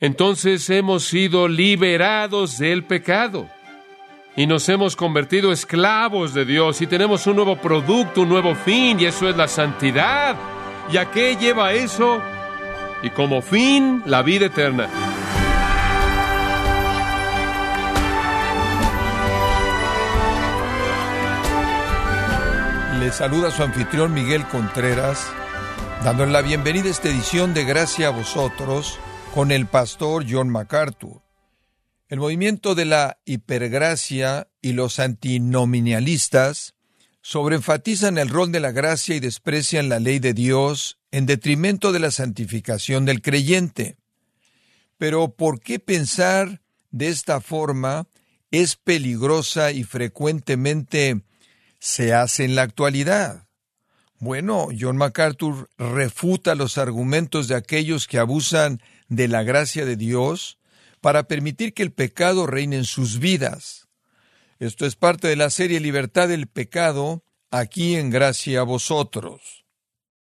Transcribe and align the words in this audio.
entonces 0.00 0.68
hemos 0.70 1.04
sido 1.04 1.46
liberados 1.46 2.56
del 2.58 2.84
pecado 2.84 3.48
y 4.34 4.46
nos 4.46 4.66
hemos 4.70 4.96
convertido 4.96 5.52
esclavos 5.52 6.32
de 6.32 6.46
Dios 6.46 6.80
y 6.80 6.86
tenemos 6.86 7.26
un 7.26 7.36
nuevo 7.36 7.56
producto, 7.56 8.22
un 8.22 8.30
nuevo 8.30 8.54
fin 8.54 8.98
y 8.98 9.04
eso 9.04 9.28
es 9.28 9.36
la 9.36 9.46
santidad. 9.46 10.36
¿Y 10.90 10.96
a 10.96 11.10
qué 11.10 11.36
lleva 11.36 11.74
eso? 11.74 12.22
Y 13.02 13.10
como 13.10 13.42
fin, 13.42 14.02
la 14.06 14.22
vida 14.22 14.46
eterna. 14.46 14.88
Le 22.98 23.12
saluda 23.12 23.50
su 23.50 23.62
anfitrión 23.62 24.14
Miguel 24.14 24.46
Contreras, 24.46 25.30
dándole 26.04 26.32
la 26.32 26.42
bienvenida 26.42 26.88
a 26.88 26.90
esta 26.90 27.08
edición 27.08 27.52
de 27.52 27.64
Gracia 27.64 28.08
a 28.08 28.10
vosotros 28.10 28.98
con 29.34 29.52
el 29.52 29.66
pastor 29.66 30.24
John 30.28 30.50
MacArthur. 30.50 31.22
El 32.08 32.18
movimiento 32.18 32.74
de 32.74 32.84
la 32.84 33.18
hipergracia 33.24 34.48
y 34.60 34.72
los 34.72 34.98
antinominalistas 34.98 36.74
sobreenfatizan 37.22 38.18
el 38.18 38.28
rol 38.28 38.50
de 38.50 38.60
la 38.60 38.72
gracia 38.72 39.14
y 39.14 39.20
desprecian 39.20 39.88
la 39.88 40.00
ley 40.00 40.18
de 40.18 40.34
Dios 40.34 40.98
en 41.12 41.26
detrimento 41.26 41.92
de 41.92 42.00
la 42.00 42.10
santificación 42.10 43.04
del 43.04 43.22
creyente. 43.22 43.96
Pero 44.98 45.34
¿por 45.34 45.60
qué 45.60 45.78
pensar 45.78 46.60
de 46.90 47.08
esta 47.08 47.40
forma 47.40 48.08
es 48.50 48.74
peligrosa 48.74 49.70
y 49.70 49.84
frecuentemente 49.84 51.22
se 51.78 52.12
hace 52.14 52.44
en 52.44 52.56
la 52.56 52.62
actualidad? 52.62 53.46
Bueno, 54.18 54.68
John 54.78 54.96
MacArthur 54.98 55.70
refuta 55.78 56.54
los 56.54 56.76
argumentos 56.76 57.48
de 57.48 57.54
aquellos 57.54 58.06
que 58.06 58.18
abusan 58.18 58.82
de 59.10 59.28
la 59.28 59.42
gracia 59.42 59.84
de 59.84 59.96
Dios 59.96 60.58
para 61.02 61.24
permitir 61.24 61.74
que 61.74 61.82
el 61.82 61.92
pecado 61.92 62.46
reine 62.46 62.76
en 62.76 62.84
sus 62.84 63.18
vidas. 63.18 63.88
Esto 64.58 64.86
es 64.86 64.96
parte 64.96 65.28
de 65.28 65.36
la 65.36 65.50
serie 65.50 65.80
Libertad 65.80 66.28
del 66.28 66.46
Pecado, 66.46 67.22
aquí 67.50 67.96
en 67.96 68.10
Gracia 68.10 68.60
a 68.60 68.64
vosotros. 68.64 69.64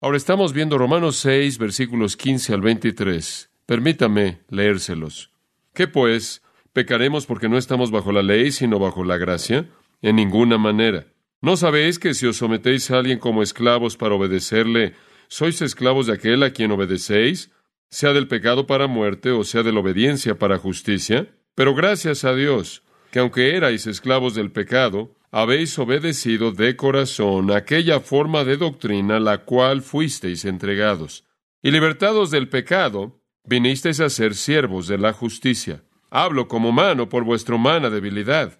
Ahora 0.00 0.16
estamos 0.16 0.52
viendo 0.52 0.76
Romanos 0.76 1.16
6, 1.16 1.58
versículos 1.58 2.16
15 2.16 2.54
al 2.54 2.60
23. 2.60 3.50
Permítame 3.66 4.40
leérselos. 4.48 5.30
¿Qué 5.72 5.88
pues? 5.88 6.42
¿Pecaremos 6.72 7.26
porque 7.26 7.48
no 7.48 7.56
estamos 7.56 7.90
bajo 7.90 8.12
la 8.12 8.22
ley, 8.22 8.50
sino 8.50 8.78
bajo 8.78 9.04
la 9.04 9.16
gracia? 9.16 9.70
En 10.02 10.16
ninguna 10.16 10.58
manera. 10.58 11.06
¿No 11.40 11.56
sabéis 11.56 11.98
que 11.98 12.14
si 12.14 12.26
os 12.26 12.38
sometéis 12.38 12.90
a 12.90 12.98
alguien 12.98 13.18
como 13.18 13.42
esclavos 13.42 13.96
para 13.96 14.14
obedecerle, 14.14 14.94
sois 15.28 15.60
esclavos 15.62 16.06
de 16.06 16.14
aquel 16.14 16.42
a 16.42 16.52
quien 16.52 16.72
obedecéis, 16.72 17.50
sea 17.94 18.12
del 18.12 18.26
pecado 18.26 18.66
para 18.66 18.88
muerte 18.88 19.30
o 19.30 19.44
sea 19.44 19.62
de 19.62 19.72
la 19.72 19.78
obediencia 19.78 20.36
para 20.36 20.58
justicia? 20.58 21.28
Pero 21.54 21.76
gracias 21.76 22.24
a 22.24 22.34
Dios, 22.34 22.82
que 23.12 23.20
aunque 23.20 23.54
erais 23.54 23.86
esclavos 23.86 24.34
del 24.34 24.50
pecado, 24.50 25.14
habéis 25.30 25.78
obedecido 25.78 26.50
de 26.50 26.74
corazón 26.74 27.52
aquella 27.52 28.00
forma 28.00 28.42
de 28.42 28.56
doctrina 28.56 29.20
la 29.20 29.44
cual 29.44 29.80
fuisteis 29.80 30.44
entregados. 30.44 31.24
Y 31.62 31.70
libertados 31.70 32.32
del 32.32 32.48
pecado, 32.48 33.22
vinisteis 33.44 34.00
a 34.00 34.10
ser 34.10 34.34
siervos 34.34 34.88
de 34.88 34.98
la 34.98 35.12
justicia. 35.12 35.84
Hablo 36.10 36.48
como 36.48 36.72
mano 36.72 37.08
por 37.08 37.22
vuestra 37.22 37.54
humana 37.54 37.90
debilidad 37.90 38.58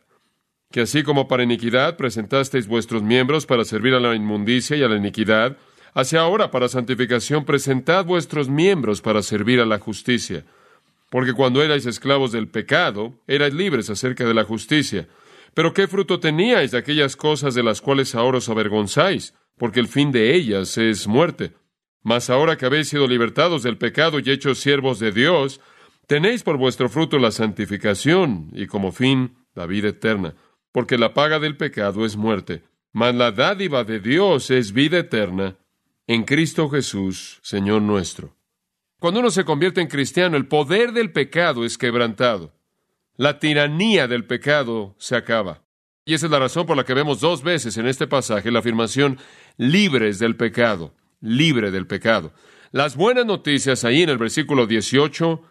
que 0.74 0.80
así 0.80 1.04
como 1.04 1.28
para 1.28 1.44
iniquidad 1.44 1.96
presentasteis 1.96 2.66
vuestros 2.66 3.00
miembros 3.00 3.46
para 3.46 3.64
servir 3.64 3.94
a 3.94 4.00
la 4.00 4.16
inmundicia 4.16 4.76
y 4.76 4.82
a 4.82 4.88
la 4.88 4.96
iniquidad, 4.96 5.56
así 5.94 6.16
ahora 6.16 6.50
para 6.50 6.68
santificación 6.68 7.44
presentad 7.44 8.04
vuestros 8.04 8.48
miembros 8.48 9.00
para 9.00 9.22
servir 9.22 9.60
a 9.60 9.66
la 9.66 9.78
justicia. 9.78 10.44
Porque 11.10 11.32
cuando 11.32 11.62
erais 11.62 11.86
esclavos 11.86 12.32
del 12.32 12.48
pecado, 12.48 13.14
erais 13.26 13.54
libres 13.54 13.88
acerca 13.88 14.26
de 14.26 14.34
la 14.34 14.44
justicia. 14.44 15.08
Pero 15.54 15.72
¿qué 15.72 15.86
fruto 15.86 16.20
teníais 16.20 16.72
de 16.72 16.78
aquellas 16.78 17.16
cosas 17.16 17.54
de 17.54 17.62
las 17.62 17.80
cuales 17.80 18.14
ahora 18.14 18.38
os 18.38 18.48
avergonzáis? 18.48 19.34
Porque 19.56 19.80
el 19.80 19.88
fin 19.88 20.10
de 20.10 20.34
ellas 20.34 20.76
es 20.76 21.06
muerte. 21.06 21.52
Mas 22.02 22.28
ahora 22.28 22.56
que 22.56 22.66
habéis 22.66 22.88
sido 22.88 23.06
libertados 23.06 23.62
del 23.62 23.78
pecado 23.78 24.18
y 24.18 24.28
hechos 24.28 24.58
siervos 24.58 24.98
de 24.98 25.12
Dios, 25.12 25.60
tenéis 26.06 26.42
por 26.42 26.58
vuestro 26.58 26.88
fruto 26.88 27.18
la 27.18 27.30
santificación 27.30 28.50
y 28.52 28.66
como 28.66 28.92
fin 28.92 29.36
la 29.54 29.66
vida 29.66 29.88
eterna 29.88 30.34
porque 30.74 30.98
la 30.98 31.14
paga 31.14 31.38
del 31.38 31.56
pecado 31.56 32.04
es 32.04 32.16
muerte, 32.16 32.64
mas 32.92 33.14
la 33.14 33.30
dádiva 33.30 33.84
de 33.84 34.00
Dios 34.00 34.50
es 34.50 34.72
vida 34.72 34.98
eterna 34.98 35.56
en 36.06 36.24
Cristo 36.24 36.68
Jesús, 36.68 37.40
Señor 37.42 37.82
nuestro. 37.82 38.36
Cuando 38.98 39.20
uno 39.20 39.30
se 39.30 39.44
convierte 39.44 39.80
en 39.80 39.88
cristiano, 39.88 40.36
el 40.36 40.46
poder 40.46 40.92
del 40.92 41.12
pecado 41.12 41.64
es 41.64 41.78
quebrantado. 41.78 42.52
La 43.16 43.38
tiranía 43.38 44.08
del 44.08 44.24
pecado 44.26 44.94
se 44.98 45.16
acaba. 45.16 45.62
Y 46.04 46.14
esa 46.14 46.26
es 46.26 46.32
la 46.32 46.38
razón 46.38 46.66
por 46.66 46.76
la 46.76 46.84
que 46.84 46.94
vemos 46.94 47.20
dos 47.20 47.42
veces 47.42 47.76
en 47.76 47.86
este 47.86 48.06
pasaje 48.06 48.50
la 48.50 48.58
afirmación 48.58 49.18
libres 49.56 50.18
del 50.18 50.36
pecado, 50.36 50.94
libre 51.20 51.70
del 51.70 51.86
pecado. 51.86 52.32
Las 52.72 52.96
buenas 52.96 53.24
noticias 53.24 53.84
ahí 53.84 54.02
en 54.02 54.10
el 54.10 54.18
versículo 54.18 54.66
18 54.66 55.42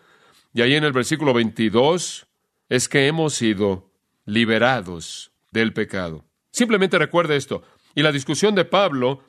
y 0.53 0.61
ahí 0.61 0.75
en 0.75 0.83
el 0.83 0.91
versículo 0.91 1.33
22 1.33 2.27
es 2.69 2.89
que 2.89 3.07
hemos 3.07 3.33
sido 3.33 3.91
liberados 4.25 5.31
del 5.51 5.73
pecado. 5.73 6.25
Simplemente 6.51 6.99
recuerda 6.99 7.35
esto. 7.35 7.63
Y 7.95 8.03
la 8.03 8.11
discusión 8.11 8.55
de 8.55 8.65
Pablo 8.65 9.23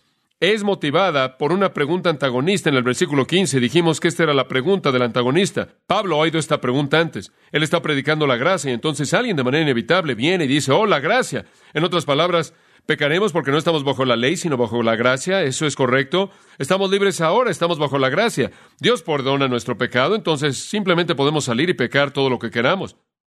es 0.52 0.64
motivada 0.64 1.38
por 1.38 1.52
una 1.52 1.72
pregunta 1.72 2.10
antagonista 2.10 2.68
en 2.68 2.74
el 2.74 2.82
versículo 2.82 3.26
15. 3.26 3.60
Dijimos 3.60 4.00
que 4.00 4.08
esta 4.08 4.24
era 4.24 4.34
la 4.34 4.48
pregunta 4.48 4.92
del 4.92 5.02
antagonista. 5.02 5.68
Pablo 5.86 6.16
ha 6.16 6.18
oído 6.18 6.38
esta 6.38 6.60
pregunta 6.60 7.00
antes. 7.00 7.32
Él 7.52 7.62
está 7.62 7.80
predicando 7.80 8.26
la 8.26 8.36
gracia 8.36 8.70
y 8.70 8.74
entonces 8.74 9.14
alguien 9.14 9.36
de 9.36 9.44
manera 9.44 9.62
inevitable 9.62 10.14
viene 10.14 10.44
y 10.44 10.48
dice, 10.48 10.72
oh, 10.72 10.86
la 10.86 11.00
gracia. 11.00 11.46
En 11.72 11.84
otras 11.84 12.04
palabras, 12.04 12.52
pecaremos 12.84 13.32
porque 13.32 13.52
no 13.52 13.58
estamos 13.58 13.84
bajo 13.84 14.04
la 14.04 14.16
ley, 14.16 14.36
sino 14.36 14.56
bajo 14.56 14.82
la 14.82 14.96
gracia. 14.96 15.42
¿Eso 15.42 15.66
es 15.66 15.76
correcto? 15.76 16.30
Estamos 16.58 16.90
libres 16.90 17.20
ahora, 17.20 17.50
estamos 17.50 17.78
bajo 17.78 17.98
la 17.98 18.10
gracia. 18.10 18.50
Dios 18.80 19.02
perdona 19.02 19.48
nuestro 19.48 19.78
pecado, 19.78 20.14
entonces 20.14 20.58
simplemente 20.58 21.14
podemos 21.14 21.44
salir 21.44 21.70
y 21.70 21.74
pecar 21.74 22.10
todo 22.10 22.28
lo 22.28 22.38
que 22.38 22.50
queramos. 22.50 22.96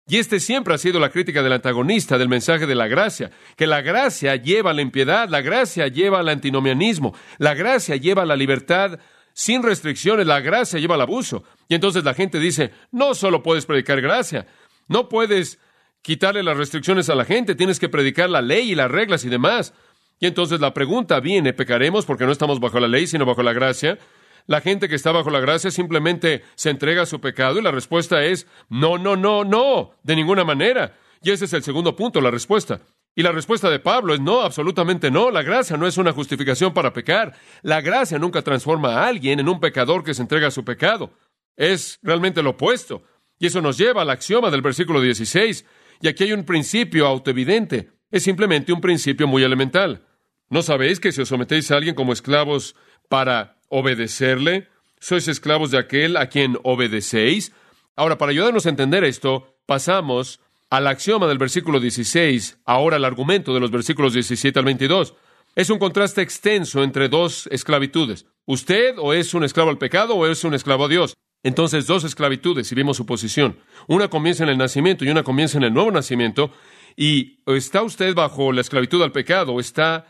Y 0.07 0.19
este 0.19 0.39
siempre 0.39 0.75
ha 0.75 0.79
sido 0.79 1.01
la 1.01 1.09
crítica 1.09 1.43
del 1.43 1.55
antagonista 1.55 2.19
del 2.19 2.29
mensaje 2.29 2.67
de 2.67 2.75
la 2.75 2.89
gracia, 2.89 3.31
que 3.57 3.67
la 3.67 3.81
gracia 3.81 4.37
lleva 4.37 4.71
a 4.71 4.75
la 4.75 4.83
impiedad, 4.83 5.29
la 5.31 5.41
gracia 5.41 5.89
lleva 5.89 6.21
al 6.21 6.29
antinomianismo, 6.29 7.15
la 7.39 7.55
gracia 7.55 7.97
lleva 7.97 8.23
a 8.23 8.27
la 8.27 8.37
libertad 8.37 8.99
sin 9.33 9.63
restricciones, 9.63 10.27
la 10.27 10.41
gracia 10.41 10.79
lleva 10.79 10.97
al 10.97 11.01
abuso. 11.01 11.45
Y 11.69 11.75
entonces 11.75 12.05
la 12.05 12.13
gente 12.13 12.39
dice, 12.39 12.71
no 12.93 13.15
solo 13.15 13.43
puedes 13.43 13.65
predicar 13.65 14.03
gracia, 14.03 14.47
no 14.89 15.09
puedes 15.09 15.59
quitarle 16.03 16.43
las 16.43 16.59
restricciones 16.59 17.09
a 17.09 17.15
la 17.15 17.25
gente, 17.25 17.55
tienes 17.55 17.81
que 17.81 17.89
predicar 17.89 18.29
la 18.29 18.43
ley 18.43 18.73
y 18.73 18.75
las 18.75 18.91
reglas 18.91 19.25
y 19.25 19.31
demás. 19.31 19.73
Y 20.21 20.27
entonces 20.27 20.61
la 20.61 20.75
pregunta 20.75 21.19
viene, 21.21 21.55
¿pecaremos 21.55 22.05
porque 22.05 22.27
no 22.27 22.33
estamos 22.33 22.61
bajo 22.61 22.79
la 22.79 22.89
ley, 22.89 23.07
sino 23.07 23.25
bajo 23.25 23.43
la 23.43 23.55
gracia? 23.55 23.99
La 24.47 24.61
gente 24.61 24.89
que 24.89 24.95
está 24.95 25.11
bajo 25.11 25.31
la 25.31 25.41
gracia 25.41 25.71
simplemente 25.71 26.43
se 26.55 26.71
entrega 26.71 27.03
a 27.03 27.07
su 27.07 27.21
pecado 27.21 27.59
y 27.59 27.63
la 27.63 27.71
respuesta 27.71 28.25
es 28.25 28.47
no, 28.69 28.99
no, 28.99 29.17
no, 29.17 29.45
no, 29.45 29.93
de 30.03 30.17
ninguna 30.17 30.45
manera. 30.45 30.99
Y 31.23 31.31
ese 31.31 31.47
es 31.47 31.53
el 31.55 31.63
segundo 31.63 31.97
punto, 31.97 32.21
la 32.21 32.31
respuesta. 32.31 32.83
Y 33.17 33.23
la 33.23 33.33
respuesta 33.33 33.71
de 33.71 33.79
Pablo 33.79 34.13
es 34.13 34.21
no, 34.21 34.43
absolutamente 34.43 35.11
no. 35.11 35.31
La 35.31 35.43
gracia 35.43 35.77
no 35.77 35.87
es 35.87 35.97
una 35.97 36.13
justificación 36.13 36.75
para 36.75 36.93
pecar. 36.93 37.35
La 37.63 37.81
gracia 37.81 38.19
nunca 38.19 38.43
transforma 38.43 38.95
a 38.95 39.07
alguien 39.07 39.41
en 39.41 39.49
un 39.49 39.61
pecador 39.61 40.05
que 40.05 40.15
se 40.15 40.23
entrega 40.23 40.49
a 40.49 40.51
su 40.51 40.65
pecado. 40.65 41.13
Es 41.57 41.99
realmente 42.03 42.43
lo 42.43 42.51
opuesto. 42.51 43.03
Y 43.39 43.47
eso 43.47 43.63
nos 43.63 43.79
lleva 43.79 44.03
al 44.03 44.11
axioma 44.11 44.51
del 44.51 44.63
versículo 44.63 45.01
16. 45.01 45.65
Y 46.03 46.09
aquí 46.09 46.25
hay 46.25 46.33
un 46.33 46.45
principio 46.45 47.07
autoevidente. 47.07 47.93
Es 48.11 48.25
simplemente 48.25 48.73
un 48.73 48.81
principio 48.81 49.27
muy 49.27 49.43
elemental. 49.45 50.05
¿No 50.51 50.63
sabéis 50.63 51.01
que 51.01 51.13
si 51.13 51.23
os 51.23 51.29
sometéis 51.29 51.71
a 51.71 51.77
alguien 51.77 51.95
como 51.95 52.13
esclavos 52.13 52.77
para 53.09 53.57
obedecerle? 53.75 54.69
¿Sois 55.01 55.27
esclavos 55.27 55.71
de 55.71 55.79
aquel 55.79 56.17
a 56.17 56.29
quien 56.29 56.59
obedecéis? 56.63 57.53
Ahora, 57.97 58.19
para 58.19 58.31
ayudarnos 58.31 58.67
a 58.67 58.71
entender 58.71 59.03
esto, 59.05 59.57
pasamos 59.67 60.41
al 60.71 60.87
axioma 60.87 61.27
del 61.27 61.39
versículo 61.39 61.81
16, 61.81 62.59
ahora 62.65 62.97
el 62.97 63.05
argumento 63.05 63.53
de 63.53 63.61
los 63.61 63.71
versículos 63.71 64.15
17 64.15 64.59
al 64.59 64.65
22. 64.65 65.15
Es 65.57 65.71
un 65.71 65.79
contraste 65.79 66.23
extenso 66.23 66.83
entre 66.83 67.09
dos 67.09 67.49
esclavitudes. 67.51 68.27
Usted 68.47 68.95
o 68.99 69.13
es 69.13 69.35
un 69.35 69.45
esclavo 69.45 69.71
al 69.71 69.79
pecado 69.79 70.15
o 70.15 70.27
es 70.27 70.45
un 70.45 70.55
esclavo 70.55 70.85
a 70.85 70.89
Dios. 70.89 71.15
Entonces, 71.43 71.87
dos 71.87 72.05
esclavitudes, 72.05 72.67
si 72.67 72.75
vimos 72.75 72.97
su 72.97 73.07
posición. 73.07 73.59
Una 73.87 74.09
comienza 74.09 74.45
en 74.45 74.51
el 74.51 74.59
nacimiento 74.59 75.05
y 75.05 75.11
una 75.11 75.23
comienza 75.23 75.59
en 75.59 75.65
el 75.65 75.75
nuevo 75.75 75.91
nacimiento. 75.91 76.53
Y 76.97 77.41
está 77.47 77.83
usted 77.83 78.15
bajo 78.15 78.53
la 78.53 78.63
esclavitud 78.63 79.03
al 79.03 79.13
pecado 79.13 79.53
o 79.53 79.61
está 79.61 80.07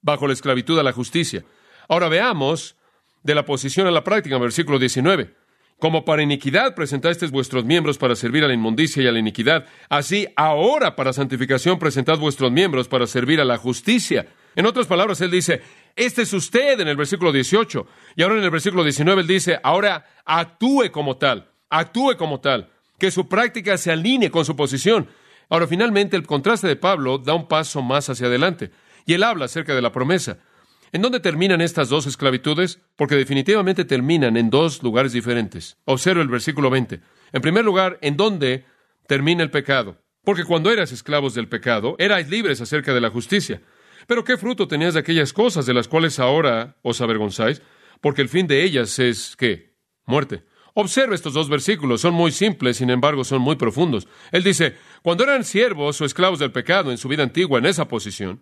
bajo 0.00 0.26
la 0.26 0.34
esclavitud 0.34 0.78
a 0.78 0.82
la 0.82 0.92
justicia. 0.92 1.44
Ahora 1.88 2.08
veamos 2.08 2.76
de 3.26 3.34
la 3.34 3.44
posición 3.44 3.86
a 3.86 3.90
la 3.90 4.04
práctica, 4.04 4.38
versículo 4.38 4.78
19. 4.78 5.34
Como 5.78 6.06
para 6.06 6.22
iniquidad 6.22 6.74
presentasteis 6.74 7.30
vuestros 7.30 7.66
miembros 7.66 7.98
para 7.98 8.16
servir 8.16 8.44
a 8.44 8.48
la 8.48 8.54
inmundicia 8.54 9.02
y 9.02 9.06
a 9.08 9.12
la 9.12 9.18
iniquidad, 9.18 9.66
así 9.90 10.26
ahora 10.36 10.96
para 10.96 11.12
santificación 11.12 11.78
presentad 11.78 12.18
vuestros 12.18 12.50
miembros 12.50 12.88
para 12.88 13.06
servir 13.06 13.40
a 13.40 13.44
la 13.44 13.58
justicia. 13.58 14.26
En 14.54 14.64
otras 14.64 14.86
palabras, 14.86 15.20
él 15.20 15.30
dice, 15.30 15.60
este 15.94 16.22
es 16.22 16.32
usted 16.32 16.80
en 16.80 16.88
el 16.88 16.96
versículo 16.96 17.30
18. 17.30 17.86
Y 18.14 18.22
ahora 18.22 18.38
en 18.38 18.44
el 18.44 18.50
versículo 18.50 18.84
19 18.84 19.20
él 19.20 19.26
dice, 19.26 19.58
ahora 19.62 20.06
actúe 20.24 20.90
como 20.90 21.18
tal. 21.18 21.50
actúe 21.68 22.16
como 22.16 22.40
tal, 22.40 22.70
que 22.98 23.10
su 23.10 23.28
práctica 23.28 23.76
se 23.76 23.90
alinee 23.90 24.30
con 24.30 24.46
su 24.46 24.56
posición. 24.56 25.08
Ahora, 25.50 25.66
finalmente, 25.66 26.16
el 26.16 26.26
contraste 26.26 26.68
de 26.68 26.76
Pablo 26.76 27.18
da 27.18 27.34
un 27.34 27.48
paso 27.48 27.82
más 27.82 28.08
hacia 28.08 28.28
adelante, 28.28 28.70
y 29.04 29.12
él 29.12 29.22
habla 29.22 29.44
acerca 29.44 29.74
de 29.74 29.82
la 29.82 29.92
promesa. 29.92 30.38
¿En 30.96 31.02
dónde 31.02 31.20
terminan 31.20 31.60
estas 31.60 31.90
dos 31.90 32.06
esclavitudes? 32.06 32.80
Porque 32.96 33.16
definitivamente 33.16 33.84
terminan 33.84 34.38
en 34.38 34.48
dos 34.48 34.82
lugares 34.82 35.12
diferentes. 35.12 35.76
Observa 35.84 36.22
el 36.22 36.28
versículo 36.28 36.70
20. 36.70 37.02
En 37.34 37.42
primer 37.42 37.66
lugar, 37.66 37.98
¿en 38.00 38.16
dónde 38.16 38.64
termina 39.06 39.42
el 39.42 39.50
pecado? 39.50 40.00
Porque 40.24 40.44
cuando 40.44 40.70
eras 40.70 40.92
esclavos 40.92 41.34
del 41.34 41.50
pecado, 41.50 41.96
erais 41.98 42.30
libres 42.30 42.62
acerca 42.62 42.94
de 42.94 43.02
la 43.02 43.10
justicia. 43.10 43.60
Pero 44.06 44.24
¿qué 44.24 44.38
fruto 44.38 44.68
tenías 44.68 44.94
de 44.94 45.00
aquellas 45.00 45.34
cosas 45.34 45.66
de 45.66 45.74
las 45.74 45.86
cuales 45.86 46.18
ahora 46.18 46.78
os 46.80 46.98
avergonzáis? 47.02 47.60
Porque 48.00 48.22
el 48.22 48.30
fin 48.30 48.46
de 48.46 48.64
ellas 48.64 48.98
es, 48.98 49.36
¿qué? 49.36 49.74
Muerte. 50.06 50.44
Observa 50.72 51.14
estos 51.14 51.34
dos 51.34 51.50
versículos, 51.50 52.00
son 52.00 52.14
muy 52.14 52.32
simples, 52.32 52.78
sin 52.78 52.88
embargo 52.88 53.22
son 53.22 53.42
muy 53.42 53.56
profundos. 53.56 54.08
Él 54.32 54.42
dice, 54.42 54.76
cuando 55.02 55.24
eran 55.24 55.44
siervos 55.44 56.00
o 56.00 56.06
esclavos 56.06 56.38
del 56.38 56.52
pecado 56.52 56.90
en 56.90 56.96
su 56.96 57.06
vida 57.06 57.22
antigua, 57.22 57.58
en 57.58 57.66
esa 57.66 57.86
posición, 57.86 58.40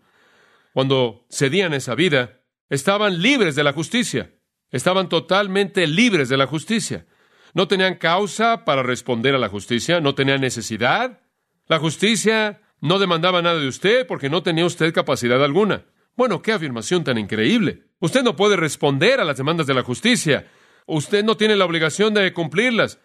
cuando 0.73 1.27
cedían 1.29 1.75
esa 1.75 1.97
vida, 1.97 2.44
estaban 2.69 3.21
libres 3.21 3.55
de 3.55 3.65
la 3.65 3.73
justicia, 3.73 4.33
estaban 4.71 5.09
totalmente 5.09 5.87
libres 5.87 6.29
de 6.29 6.37
la 6.37 6.47
justicia. 6.47 7.07
No 7.53 7.69
tenían 7.69 7.97
causa 7.97 8.65
para 8.65 8.83
responder 8.83 9.35
a 9.35 9.39
la 9.39 9.49
justicia, 9.49 10.01
no 10.01 10.15
tenían 10.15 10.41
necesidad. 10.41 11.21
La 11.67 11.79
justicia 11.79 12.61
no 12.81 12.99
demandaba 12.99 13.43
nada 13.43 13.61
de 13.61 13.69
usted 13.69 14.07
porque 14.07 14.29
no 14.29 14.43
tenía 14.43 14.67
usted 14.67 14.93
capacidad 14.93 15.43
alguna. 15.43 15.85
Bueno, 16.17 16.43
qué 16.43 16.53
afirmación 16.53 17.05
tan 17.05 17.19
increíble. 17.19 17.85
Usted 18.01 18.23
no 18.23 18.37
puede 18.37 18.57
responder 18.57 19.21
a 19.21 19.25
las 19.25 19.37
demandas 19.37 19.67
de 19.67 19.75
la 19.75 19.83
justicia. 19.83 20.51
Usted 20.87 21.25
no 21.25 21.37
tiene 21.37 21.57
la 21.57 21.65
obligación 21.65 22.13
de 22.15 22.33
cumplirlas. 22.33 22.99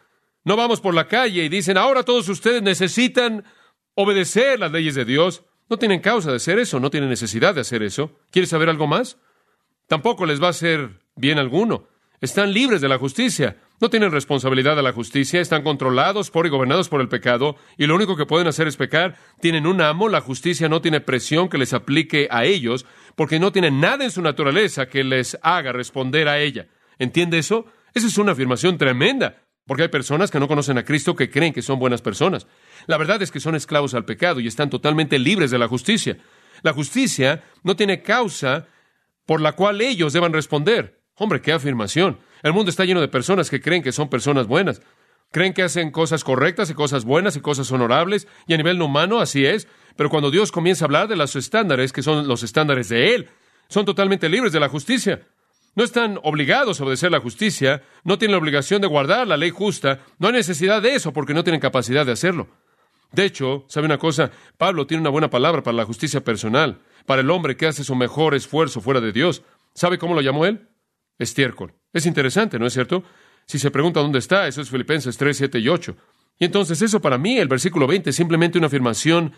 No 0.43 0.55
vamos 0.55 0.81
por 0.81 0.93
la 0.93 1.07
calle 1.07 1.43
y 1.43 1.49
dicen, 1.49 1.77
ahora 1.77 2.03
todos 2.03 2.27
ustedes 2.29 2.61
necesitan 2.61 3.45
obedecer 3.93 4.59
las 4.59 4.71
leyes 4.71 4.95
de 4.95 5.05
Dios. 5.05 5.43
No 5.69 5.77
tienen 5.77 6.01
causa 6.01 6.31
de 6.31 6.37
hacer 6.37 6.59
eso, 6.59 6.79
no 6.79 6.89
tienen 6.89 7.09
necesidad 7.09 7.55
de 7.55 7.61
hacer 7.61 7.83
eso. 7.83 8.19
¿Quiere 8.31 8.47
saber 8.47 8.69
algo 8.69 8.87
más? 8.87 9.17
Tampoco 9.89 10.27
les 10.27 10.39
va 10.39 10.47
a 10.47 10.51
hacer 10.51 11.01
bien 11.15 11.39
alguno. 11.39 11.87
Están 12.21 12.53
libres 12.53 12.79
de 12.79 12.87
la 12.87 12.99
justicia. 12.99 13.57
No 13.81 13.89
tienen 13.89 14.11
responsabilidad 14.11 14.75
de 14.75 14.83
la 14.83 14.93
justicia, 14.93 15.41
están 15.41 15.63
controlados 15.63 16.29
por 16.29 16.45
y 16.45 16.49
gobernados 16.49 16.89
por 16.89 17.01
el 17.01 17.07
pecado, 17.07 17.55
y 17.75 17.87
lo 17.87 17.95
único 17.95 18.15
que 18.15 18.27
pueden 18.27 18.45
hacer 18.45 18.67
es 18.67 18.77
pecar. 18.77 19.15
Tienen 19.41 19.65
un 19.65 19.81
amo, 19.81 20.07
la 20.07 20.21
justicia 20.21 20.69
no 20.69 20.79
tiene 20.79 21.01
presión 21.01 21.49
que 21.49 21.57
les 21.57 21.73
aplique 21.73 22.27
a 22.29 22.45
ellos, 22.45 22.85
porque 23.15 23.39
no 23.39 23.51
tienen 23.51 23.79
nada 23.79 24.03
en 24.03 24.11
su 24.11 24.21
naturaleza 24.21 24.85
que 24.85 25.03
les 25.03 25.39
haga 25.41 25.71
responder 25.71 26.27
a 26.27 26.39
ella. 26.39 26.67
¿Entiende 26.99 27.39
eso? 27.39 27.65
Esa 27.95 28.05
es 28.05 28.17
una 28.19 28.33
afirmación 28.33 28.77
tremenda, 28.77 29.37
porque 29.65 29.83
hay 29.83 29.89
personas 29.89 30.29
que 30.29 30.39
no 30.39 30.47
conocen 30.47 30.77
a 30.77 30.85
Cristo 30.85 31.15
que 31.15 31.31
creen 31.31 31.53
que 31.53 31.63
son 31.63 31.79
buenas 31.79 32.03
personas. 32.03 32.45
La 32.85 32.97
verdad 32.97 33.23
es 33.23 33.31
que 33.31 33.39
son 33.39 33.55
esclavos 33.55 33.95
al 33.95 34.05
pecado 34.05 34.39
y 34.39 34.45
están 34.45 34.69
totalmente 34.69 35.17
libres 35.17 35.49
de 35.49 35.57
la 35.57 35.67
justicia. 35.67 36.17
La 36.61 36.73
justicia 36.73 37.43
no 37.63 37.75
tiene 37.75 38.03
causa 38.03 38.67
por 39.29 39.41
la 39.41 39.51
cual 39.51 39.79
ellos 39.79 40.11
deban 40.11 40.33
responder. 40.33 41.03
Hombre, 41.13 41.39
qué 41.39 41.51
afirmación. 41.51 42.17
El 42.41 42.51
mundo 42.51 42.71
está 42.71 42.83
lleno 42.83 42.99
de 42.99 43.07
personas 43.07 43.51
que 43.51 43.61
creen 43.61 43.83
que 43.83 43.91
son 43.91 44.09
personas 44.09 44.47
buenas. 44.47 44.81
Creen 45.29 45.53
que 45.53 45.61
hacen 45.61 45.91
cosas 45.91 46.23
correctas 46.23 46.71
y 46.71 46.73
cosas 46.73 47.05
buenas 47.05 47.35
y 47.35 47.39
cosas 47.39 47.71
honorables, 47.71 48.27
y 48.47 48.55
a 48.55 48.57
nivel 48.57 48.81
humano 48.81 49.19
así 49.19 49.45
es, 49.45 49.67
pero 49.95 50.09
cuando 50.09 50.31
Dios 50.31 50.51
comienza 50.51 50.83
a 50.83 50.87
hablar 50.87 51.07
de 51.07 51.15
los 51.15 51.35
estándares, 51.35 51.93
que 51.93 52.01
son 52.01 52.27
los 52.27 52.41
estándares 52.41 52.89
de 52.89 53.13
Él, 53.13 53.29
son 53.67 53.85
totalmente 53.85 54.29
libres 54.29 54.51
de 54.51 54.61
la 54.61 54.67
justicia. 54.67 55.21
No 55.75 55.83
están 55.83 56.19
obligados 56.23 56.81
a 56.81 56.85
obedecer 56.85 57.11
la 57.11 57.19
justicia, 57.19 57.83
no 58.03 58.17
tienen 58.17 58.31
la 58.31 58.39
obligación 58.39 58.81
de 58.81 58.87
guardar 58.87 59.27
la 59.27 59.37
ley 59.37 59.51
justa, 59.51 59.99
no 60.17 60.29
hay 60.29 60.33
necesidad 60.33 60.81
de 60.81 60.95
eso 60.95 61.13
porque 61.13 61.35
no 61.35 61.43
tienen 61.43 61.61
capacidad 61.61 62.03
de 62.03 62.13
hacerlo. 62.13 62.47
De 63.11 63.25
hecho, 63.25 63.65
¿sabe 63.67 63.85
una 63.85 63.97
cosa? 63.97 64.31
Pablo 64.57 64.85
tiene 64.85 65.01
una 65.01 65.09
buena 65.09 65.29
palabra 65.29 65.63
para 65.63 65.77
la 65.77 65.85
justicia 65.85 66.23
personal, 66.23 66.79
para 67.05 67.21
el 67.21 67.31
hombre 67.31 67.57
que 67.57 67.65
hace 67.65 67.83
su 67.83 67.95
mejor 67.95 68.35
esfuerzo 68.35 68.81
fuera 68.81 69.01
de 69.01 69.11
Dios. 69.11 69.43
¿Sabe 69.73 69.97
cómo 69.97 70.13
lo 70.13 70.21
llamó 70.21 70.45
él? 70.45 70.69
Estiércol. 71.17 71.73
Es 71.91 72.05
interesante, 72.05 72.59
¿no 72.59 72.67
es 72.67 72.73
cierto? 72.73 73.03
Si 73.45 73.57
se 73.57 73.71
pregunta 73.71 73.99
dónde 73.99 74.19
está, 74.19 74.47
eso 74.47 74.61
es 74.61 74.69
Filipenses 74.69 75.17
3, 75.17 75.35
7 75.35 75.59
y 75.59 75.69
8. 75.69 75.95
Y 76.37 76.45
entonces 76.45 76.81
eso 76.81 77.01
para 77.01 77.17
mí, 77.17 77.37
el 77.37 77.47
versículo 77.47 77.87
20, 77.87 78.11
es 78.11 78.15
simplemente 78.15 78.57
una 78.57 78.67
afirmación 78.67 79.33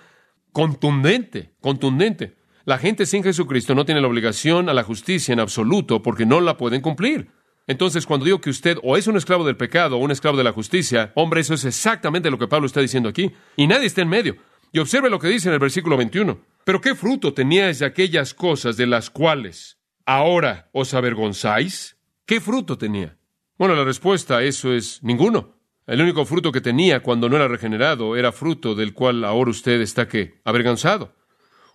contundente, 0.52 1.54
contundente. 1.62 2.36
La 2.66 2.78
gente 2.78 3.06
sin 3.06 3.24
Jesucristo 3.24 3.74
no 3.74 3.86
tiene 3.86 4.02
la 4.02 4.08
obligación 4.08 4.70
a 4.70 4.74
la 4.74 4.84
justicia 4.84 5.34
en 5.34 5.40
absoluto 5.40 6.02
porque 6.02 6.26
no 6.26 6.42
la 6.42 6.58
pueden 6.58 6.82
cumplir. 6.82 7.30
Entonces, 7.72 8.06
cuando 8.06 8.26
digo 8.26 8.42
que 8.42 8.50
usted 8.50 8.78
o 8.84 8.98
es 8.98 9.08
un 9.08 9.16
esclavo 9.16 9.46
del 9.46 9.56
pecado 9.56 9.96
o 9.96 10.00
un 10.00 10.12
esclavo 10.12 10.38
de 10.38 10.44
la 10.44 10.52
justicia, 10.52 11.14
hombre, 11.16 11.40
eso 11.40 11.54
es 11.54 11.64
exactamente 11.64 12.30
lo 12.30 12.38
que 12.38 12.50
Pablo 12.50 12.68
está 12.68 12.82
diciendo 12.82 13.08
aquí. 13.08 13.32
Y 13.56 13.66
nadie 13.66 13.88
está 13.88 14.02
en 14.02 14.10
medio. 14.10 14.36
Y 14.74 14.80
observe 14.80 15.10
lo 15.10 15.20
que 15.20 15.30
dice 15.30 15.48
en 15.48 15.54
el 15.54 15.60
versículo 15.60 15.96
21. 15.96 16.38
Pero 16.66 16.82
¿qué 16.82 16.96
fruto 16.96 17.34
teníais 17.34 17.80
de 17.80 17.86
aquellas 17.86 18.34
cosas 18.34 18.76
de 18.76 18.88
las 18.88 19.10
cuales 19.10 19.78
ahora 20.06 20.70
os 20.74 20.94
avergonzáis? 20.94 21.96
¿Qué 22.26 22.42
fruto 22.42 22.78
tenía? 22.78 23.18
Bueno, 23.58 23.74
la 23.74 23.86
respuesta 23.86 24.40
a 24.40 24.44
eso 24.44 24.74
es 24.74 25.02
ninguno. 25.02 25.56
El 25.88 26.02
único 26.02 26.26
fruto 26.26 26.52
que 26.52 26.60
tenía 26.60 27.00
cuando 27.00 27.30
no 27.30 27.38
era 27.38 27.48
regenerado 27.48 28.18
era 28.18 28.34
fruto 28.34 28.76
del 28.76 28.94
cual 28.94 29.24
ahora 29.24 29.52
usted 29.52 29.80
está 29.80 30.10
que 30.10 30.42
avergonzado. 30.44 31.16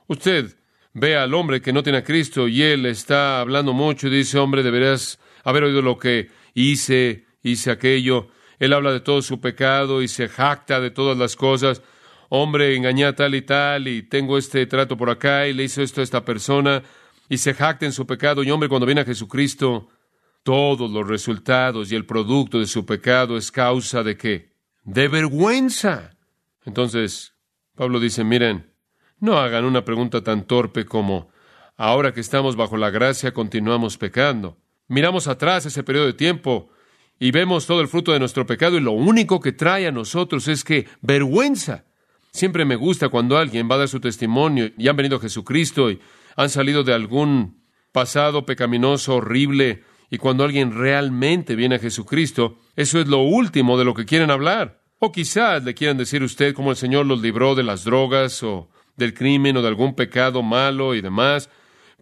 Usted 0.08 0.58
ve 0.92 1.16
al 1.16 1.32
hombre 1.32 1.62
que 1.62 1.72
no 1.72 1.82
tiene 1.82 1.99
a 1.99 2.04
Cristo 2.04 2.49
y 2.49 2.60
él 2.60 2.84
está 2.84 3.40
hablando 3.40 3.72
mucho 3.72 4.08
y 4.08 4.10
dice, 4.10 4.38
hombre, 4.38 4.62
deberías 4.62 5.19
haber 5.46 5.64
oído 5.64 5.81
lo 5.81 5.96
que 5.96 6.28
hice, 6.54 7.25
hice 7.43 7.70
aquello. 7.70 8.28
Él 8.58 8.72
habla 8.72 8.93
de 8.93 9.00
todo 9.00 9.22
su 9.22 9.40
pecado 9.40 10.02
y 10.02 10.08
se 10.08 10.28
jacta 10.28 10.81
de 10.81 10.90
todas 10.90 11.16
las 11.16 11.37
cosas. 11.37 11.82
Hombre, 12.28 12.75
engañé 12.75 13.10
tal 13.12 13.37
y 13.37 13.43
tal 13.43 13.87
y 13.87 14.02
tengo 14.02 14.38
este 14.38 14.66
trato 14.66 14.96
por 14.96 15.08
acá 15.08 15.46
y 15.46 15.52
le 15.52 15.62
hizo 15.62 15.82
esto 15.82 16.00
a 16.00 16.04
esta 16.04 16.25
persona 16.25 16.82
y 17.28 17.38
se 17.38 17.54
jacta 17.54 17.87
en 17.87 17.93
su 17.93 18.06
pecado. 18.08 18.43
Y 18.43 18.50
hombre, 18.50 18.69
cuando 18.69 18.87
viene 18.87 19.02
a 19.02 19.04
Jesucristo, 19.04 19.88
todos 20.43 20.90
los 20.90 21.06
resultados 21.06 21.92
y 21.92 21.94
el 21.94 22.06
producto 22.06 22.58
de 22.58 22.66
su 22.66 22.84
pecado 22.84 23.37
es 23.37 23.52
causa 23.52 24.02
de 24.02 24.16
qué? 24.16 24.52
De 24.82 25.06
vergüenza. 25.06 26.16
Entonces, 26.64 27.34
Pablo 27.76 28.00
dice, 28.00 28.25
miren, 28.25 28.72
no 29.20 29.38
hagan 29.38 29.64
una 29.64 29.84
pregunta 29.84 30.22
tan 30.22 30.44
torpe 30.44 30.84
como, 30.84 31.31
ahora 31.76 32.12
que 32.12 32.20
estamos 32.20 32.56
bajo 32.56 32.76
la 32.76 32.90
gracia, 32.90 33.32
continuamos 33.32 33.96
pecando. 33.96 34.58
Miramos 34.88 35.26
atrás 35.28 35.66
ese 35.66 35.82
periodo 35.82 36.06
de 36.06 36.12
tiempo 36.12 36.70
y 37.18 37.30
vemos 37.30 37.66
todo 37.66 37.80
el 37.80 37.88
fruto 37.88 38.12
de 38.12 38.18
nuestro 38.18 38.46
pecado 38.46 38.76
y 38.76 38.80
lo 38.80 38.92
único 38.92 39.40
que 39.40 39.52
trae 39.52 39.86
a 39.86 39.92
nosotros 39.92 40.48
es 40.48 40.64
que 40.64 40.86
vergüenza. 41.00 41.84
Siempre 42.30 42.64
me 42.64 42.76
gusta 42.76 43.08
cuando 43.08 43.38
alguien 43.38 43.68
va 43.70 43.76
a 43.76 43.78
dar 43.78 43.88
su 43.88 44.00
testimonio 44.00 44.70
y 44.76 44.88
han 44.88 44.96
venido 44.96 45.16
a 45.16 45.20
Jesucristo 45.20 45.90
y 45.90 46.00
han 46.37 46.50
salido 46.50 46.84
de 46.84 46.92
algún 46.92 47.64
pasado 47.92 48.44
pecaminoso 48.44 49.16
horrible 49.16 49.82
y 50.11 50.18
cuando 50.18 50.44
alguien 50.44 50.72
realmente 50.72 51.56
viene 51.56 51.76
a 51.76 51.80
Jesucristo, 51.80 52.58
eso 52.76 53.00
es 53.00 53.08
lo 53.08 53.22
último 53.22 53.78
de 53.78 53.84
lo 53.84 53.94
que 53.94 54.04
quieren 54.04 54.30
hablar. 54.30 54.82
O 54.99 55.12
quizás 55.12 55.64
le 55.64 55.75
quieran 55.75 55.96
decir 55.96 56.22
usted 56.22 56.54
cómo 56.54 56.70
el 56.70 56.76
Señor 56.76 57.06
los 57.06 57.20
libró 57.20 57.54
de 57.54 57.62
las 57.62 57.84
drogas 57.84 58.42
o 58.42 58.68
del 58.96 59.14
crimen 59.14 59.56
o 59.56 59.62
de 59.62 59.68
algún 59.68 59.94
pecado 59.94 60.42
malo 60.42 60.94
y 60.94 61.00
demás, 61.00 61.50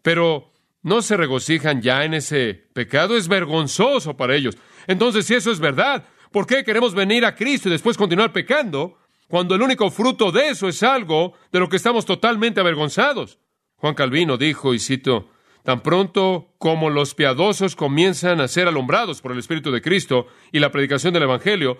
pero 0.02 0.52
no 0.84 1.00
se 1.02 1.16
regocijan 1.16 1.80
ya 1.82 2.04
en 2.04 2.14
ese 2.14 2.68
pecado, 2.72 3.16
es 3.16 3.26
vergonzoso 3.26 4.16
para 4.16 4.36
ellos. 4.36 4.56
Entonces, 4.86 5.24
si 5.26 5.34
eso 5.34 5.50
es 5.50 5.58
verdad, 5.58 6.04
¿por 6.30 6.46
qué 6.46 6.62
queremos 6.62 6.94
venir 6.94 7.24
a 7.24 7.34
Cristo 7.34 7.68
y 7.68 7.72
después 7.72 7.96
continuar 7.96 8.32
pecando 8.32 8.98
cuando 9.26 9.54
el 9.54 9.62
único 9.62 9.90
fruto 9.90 10.30
de 10.30 10.50
eso 10.50 10.68
es 10.68 10.82
algo 10.82 11.32
de 11.50 11.58
lo 11.58 11.70
que 11.70 11.76
estamos 11.76 12.04
totalmente 12.04 12.60
avergonzados? 12.60 13.38
Juan 13.76 13.94
Calvino 13.94 14.36
dijo, 14.36 14.74
y 14.74 14.78
cito, 14.78 15.30
tan 15.64 15.82
pronto 15.82 16.52
como 16.58 16.90
los 16.90 17.14
piadosos 17.14 17.76
comienzan 17.76 18.42
a 18.42 18.48
ser 18.48 18.68
alumbrados 18.68 19.22
por 19.22 19.32
el 19.32 19.38
Espíritu 19.38 19.72
de 19.72 19.80
Cristo 19.80 20.26
y 20.52 20.58
la 20.58 20.70
predicación 20.70 21.14
del 21.14 21.22
Evangelio, 21.22 21.78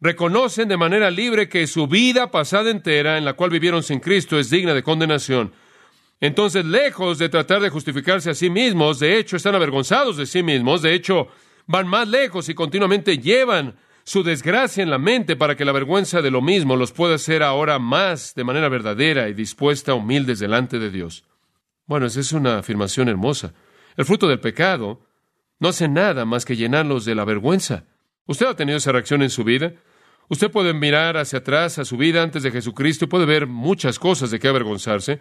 reconocen 0.00 0.68
de 0.68 0.76
manera 0.76 1.10
libre 1.10 1.48
que 1.48 1.66
su 1.66 1.88
vida 1.88 2.30
pasada 2.30 2.70
entera, 2.70 3.18
en 3.18 3.24
la 3.24 3.32
cual 3.32 3.50
vivieron 3.50 3.82
sin 3.82 3.98
Cristo, 3.98 4.38
es 4.38 4.50
digna 4.50 4.72
de 4.72 4.84
condenación. 4.84 5.52
Entonces, 6.20 6.64
lejos 6.64 7.18
de 7.18 7.28
tratar 7.28 7.60
de 7.60 7.70
justificarse 7.70 8.30
a 8.30 8.34
sí 8.34 8.48
mismos, 8.48 8.98
de 8.98 9.18
hecho, 9.18 9.36
están 9.36 9.54
avergonzados 9.54 10.16
de 10.16 10.26
sí 10.26 10.42
mismos, 10.42 10.82
de 10.82 10.94
hecho, 10.94 11.28
van 11.66 11.86
más 11.86 12.08
lejos 12.08 12.48
y 12.48 12.54
continuamente 12.54 13.18
llevan 13.18 13.76
su 14.04 14.22
desgracia 14.22 14.82
en 14.82 14.90
la 14.90 14.98
mente 14.98 15.36
para 15.36 15.56
que 15.56 15.64
la 15.64 15.72
vergüenza 15.72 16.22
de 16.22 16.30
lo 16.30 16.40
mismo 16.40 16.76
los 16.76 16.92
pueda 16.92 17.16
hacer 17.16 17.42
ahora 17.42 17.78
más 17.78 18.34
de 18.34 18.44
manera 18.44 18.68
verdadera 18.68 19.28
y 19.28 19.34
dispuesta, 19.34 19.94
humildes 19.94 20.38
delante 20.38 20.78
de 20.78 20.90
Dios. 20.90 21.24
Bueno, 21.86 22.06
esa 22.06 22.20
es 22.20 22.32
una 22.32 22.58
afirmación 22.58 23.08
hermosa. 23.08 23.52
El 23.96 24.04
fruto 24.04 24.28
del 24.28 24.40
pecado 24.40 25.00
no 25.58 25.68
hace 25.68 25.88
nada 25.88 26.24
más 26.24 26.44
que 26.44 26.56
llenarlos 26.56 27.04
de 27.04 27.14
la 27.14 27.24
vergüenza. 27.24 27.84
¿Usted 28.26 28.46
ha 28.46 28.56
tenido 28.56 28.78
esa 28.78 28.92
reacción 28.92 29.22
en 29.22 29.30
su 29.30 29.44
vida? 29.44 29.74
Usted 30.28 30.50
puede 30.50 30.72
mirar 30.72 31.16
hacia 31.16 31.40
atrás 31.40 31.78
a 31.78 31.84
su 31.84 31.96
vida 31.96 32.22
antes 32.22 32.42
de 32.42 32.50
Jesucristo 32.50 33.04
y 33.04 33.08
puede 33.08 33.26
ver 33.26 33.46
muchas 33.46 33.98
cosas 33.98 34.30
de 34.30 34.38
qué 34.38 34.48
avergonzarse. 34.48 35.20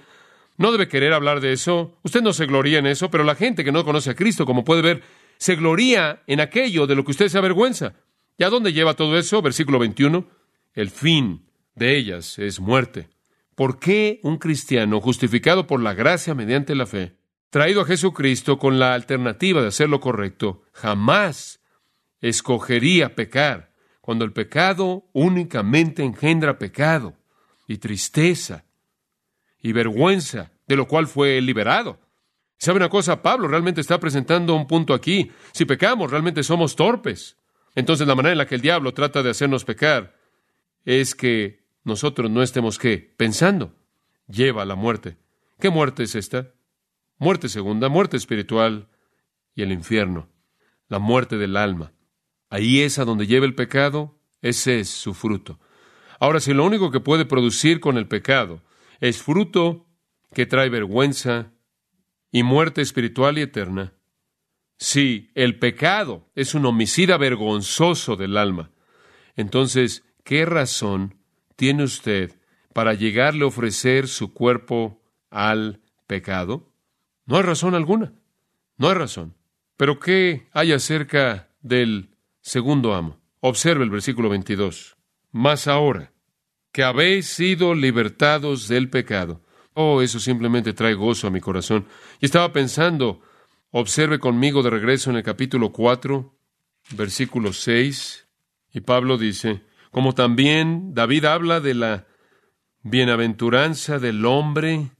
No 0.57 0.71
debe 0.71 0.87
querer 0.87 1.13
hablar 1.13 1.41
de 1.41 1.51
eso. 1.51 1.97
Usted 2.03 2.21
no 2.21 2.33
se 2.33 2.45
gloría 2.45 2.79
en 2.79 2.87
eso, 2.87 3.09
pero 3.09 3.23
la 3.23 3.35
gente 3.35 3.63
que 3.63 3.71
no 3.71 3.83
conoce 3.83 4.11
a 4.11 4.15
Cristo, 4.15 4.45
como 4.45 4.63
puede 4.63 4.81
ver, 4.81 5.03
se 5.37 5.55
gloría 5.55 6.23
en 6.27 6.39
aquello 6.39 6.87
de 6.87 6.95
lo 6.95 7.03
que 7.03 7.11
usted 7.11 7.27
se 7.27 7.37
avergüenza. 7.37 7.95
¿Y 8.37 8.43
a 8.43 8.49
dónde 8.49 8.73
lleva 8.73 8.95
todo 8.95 9.17
eso? 9.17 9.41
Versículo 9.41 9.79
21. 9.79 10.25
El 10.73 10.89
fin 10.89 11.45
de 11.75 11.97
ellas 11.97 12.39
es 12.39 12.59
muerte. 12.59 13.09
¿Por 13.55 13.79
qué 13.79 14.19
un 14.23 14.37
cristiano 14.37 14.99
justificado 14.99 15.67
por 15.67 15.81
la 15.81 15.93
gracia 15.93 16.35
mediante 16.35 16.75
la 16.75 16.85
fe, 16.85 17.15
traído 17.49 17.81
a 17.81 17.85
Jesucristo 17.85 18.59
con 18.59 18.79
la 18.79 18.93
alternativa 18.93 19.61
de 19.61 19.69
hacer 19.69 19.87
lo 19.87 20.01
correcto, 20.01 20.63
jamás 20.73 21.61
escogería 22.19 23.15
pecar, 23.15 23.71
cuando 24.01 24.25
el 24.25 24.33
pecado 24.33 25.05
únicamente 25.13 26.03
engendra 26.03 26.59
pecado 26.59 27.15
y 27.67 27.77
tristeza 27.77 28.64
y 29.65 29.71
vergüenza, 29.71 30.51
de 30.67 30.75
lo 30.75 30.87
cual 30.87 31.07
fue 31.07 31.41
liberado? 31.41 31.99
¿Sabe 32.59 32.77
una 32.77 32.87
cosa? 32.87 33.23
Pablo 33.23 33.47
realmente 33.47 33.81
está 33.81 33.99
presentando 33.99 34.55
un 34.55 34.67
punto 34.67 34.93
aquí. 34.93 35.31
Si 35.53 35.65
pecamos, 35.65 36.11
realmente 36.11 36.43
somos 36.43 36.75
torpes. 36.75 37.35
Entonces 37.73 38.07
la 38.07 38.13
manera 38.13 38.33
en 38.33 38.37
la 38.37 38.45
que 38.45 38.53
el 38.53 38.61
diablo 38.61 38.93
trata 38.93 39.23
de 39.23 39.31
hacernos 39.31 39.65
pecar 39.65 40.19
es 40.83 41.15
que 41.15 41.65
nosotros 41.83 42.29
no 42.29 42.43
estemos 42.43 42.77
qué? 42.77 43.15
Pensando. 43.17 43.73
Lleva 44.27 44.61
a 44.61 44.65
la 44.65 44.75
muerte. 44.75 45.17
¿Qué 45.59 45.71
muerte 45.71 46.03
es 46.03 46.13
esta? 46.13 46.51
Muerte 47.17 47.49
segunda, 47.49 47.89
muerte 47.89 48.17
espiritual 48.17 48.87
y 49.55 49.63
el 49.63 49.71
infierno. 49.71 50.29
La 50.89 50.99
muerte 50.99 51.37
del 51.37 51.57
alma. 51.57 51.91
Ahí 52.51 52.81
es 52.81 52.99
a 52.99 53.05
donde 53.05 53.25
lleva 53.25 53.47
el 53.47 53.55
pecado, 53.55 54.19
ese 54.43 54.79
es 54.79 54.89
su 54.89 55.15
fruto. 55.15 55.59
Ahora, 56.19 56.39
si 56.39 56.53
lo 56.53 56.65
único 56.65 56.91
que 56.91 56.99
puede 56.99 57.25
producir 57.25 57.79
con 57.79 57.97
el 57.97 58.07
pecado 58.07 58.61
es 58.99 59.21
fruto 59.21 59.87
que 60.33 60.45
trae 60.45 60.69
vergüenza 60.69 61.53
y 62.31 62.43
muerte 62.43 62.81
espiritual 62.81 63.37
y 63.37 63.41
eterna, 63.41 63.93
si 64.77 65.31
el 65.35 65.57
pecado 65.57 66.29
es 66.35 66.53
un 66.53 66.65
homicida 66.65 67.17
vergonzoso 67.17 68.15
del 68.15 68.35
alma, 68.35 68.71
entonces, 69.35 70.03
¿qué 70.23 70.45
razón 70.45 71.15
tiene 71.55 71.83
usted 71.83 72.39
para 72.73 72.93
llegarle 72.93 73.43
a 73.43 73.47
ofrecer 73.47 74.07
su 74.07 74.33
cuerpo 74.33 75.01
al 75.29 75.81
pecado? 76.07 76.71
No 77.25 77.37
hay 77.37 77.43
razón 77.43 77.75
alguna. 77.75 78.13
No 78.77 78.89
hay 78.89 78.95
razón. 78.95 79.35
Pero 79.77 79.99
¿qué 79.99 80.47
hay 80.51 80.71
acerca 80.71 81.49
del 81.61 82.15
segundo 82.41 82.93
amo? 82.93 83.19
Observe 83.39 83.83
el 83.83 83.89
versículo 83.89 84.29
22. 84.29 84.97
Mas 85.31 85.67
ahora 85.67 86.13
que 86.75 86.83
habéis 86.83 87.27
sido 87.27 87.73
libertados 87.73 88.67
del 88.67 88.89
pecado. 88.89 89.41
Oh, 89.75 90.01
eso 90.01 90.19
simplemente 90.19 90.73
trae 90.73 90.93
gozo 90.93 91.25
a 91.25 91.31
mi 91.31 91.39
corazón. 91.39 91.87
Y 92.19 92.25
estaba 92.25 92.51
pensando, 92.51 93.21
observe 93.71 94.19
conmigo 94.19 94.61
de 94.61 94.71
regreso 94.71 95.09
en 95.09 95.15
el 95.15 95.23
capítulo 95.23 95.71
4, 95.71 96.37
versículo 96.97 97.53
6, 97.53 98.27
y 98.73 98.81
Pablo 98.81 99.17
dice, 99.17 99.61
como 99.89 100.13
también 100.15 100.93
David 100.93 101.23
habla 101.23 101.61
de 101.61 101.75
la 101.75 102.07
bienaventuranza 102.83 103.97
del 103.97 104.25
hombre 104.25 104.91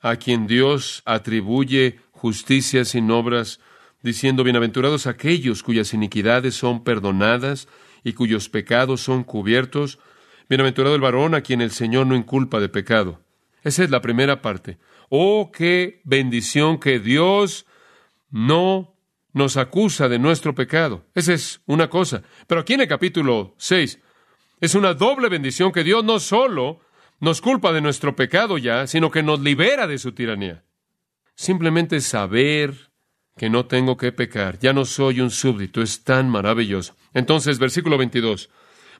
a 0.00 0.16
quien 0.16 0.46
Dios 0.46 1.02
atribuye 1.04 2.00
justicia 2.10 2.86
sin 2.86 3.10
obras, 3.10 3.60
diciendo, 4.00 4.44
bienaventurados 4.44 5.06
aquellos 5.06 5.62
cuyas 5.62 5.92
iniquidades 5.92 6.54
son 6.54 6.84
perdonadas 6.84 7.68
y 8.02 8.14
cuyos 8.14 8.48
pecados 8.48 9.02
son 9.02 9.24
cubiertos, 9.24 9.98
bienaventurado 10.48 10.94
el 10.94 11.00
varón 11.00 11.34
a 11.34 11.40
quien 11.40 11.60
el 11.60 11.70
Señor 11.70 12.06
no 12.06 12.16
inculpa 12.16 12.60
de 12.60 12.68
pecado. 12.68 13.20
Esa 13.62 13.84
es 13.84 13.90
la 13.90 14.00
primera 14.00 14.42
parte. 14.42 14.78
Oh, 15.08 15.50
qué 15.52 16.00
bendición 16.04 16.78
que 16.78 17.00
Dios 17.00 17.66
no 18.30 18.94
nos 19.32 19.56
acusa 19.56 20.08
de 20.08 20.18
nuestro 20.18 20.54
pecado. 20.54 21.04
Esa 21.14 21.34
es 21.34 21.60
una 21.66 21.88
cosa. 21.88 22.22
Pero 22.46 22.60
aquí 22.60 22.74
en 22.74 22.82
el 22.82 22.88
capítulo 22.88 23.54
6 23.58 24.00
es 24.60 24.74
una 24.74 24.94
doble 24.94 25.28
bendición 25.28 25.72
que 25.72 25.84
Dios 25.84 26.04
no 26.04 26.18
solo 26.18 26.80
nos 27.20 27.40
culpa 27.40 27.72
de 27.72 27.80
nuestro 27.80 28.16
pecado 28.16 28.58
ya, 28.58 28.86
sino 28.86 29.10
que 29.10 29.22
nos 29.22 29.40
libera 29.40 29.86
de 29.86 29.98
su 29.98 30.12
tiranía. 30.12 30.64
Simplemente 31.34 32.00
saber 32.00 32.90
que 33.36 33.50
no 33.50 33.66
tengo 33.66 33.96
que 33.96 34.12
pecar, 34.12 34.58
ya 34.58 34.72
no 34.72 34.84
soy 34.86 35.20
un 35.20 35.30
súbdito, 35.30 35.82
es 35.82 36.04
tan 36.04 36.30
maravilloso. 36.30 36.96
Entonces, 37.12 37.58
versículo 37.58 37.98
22, 37.98 38.48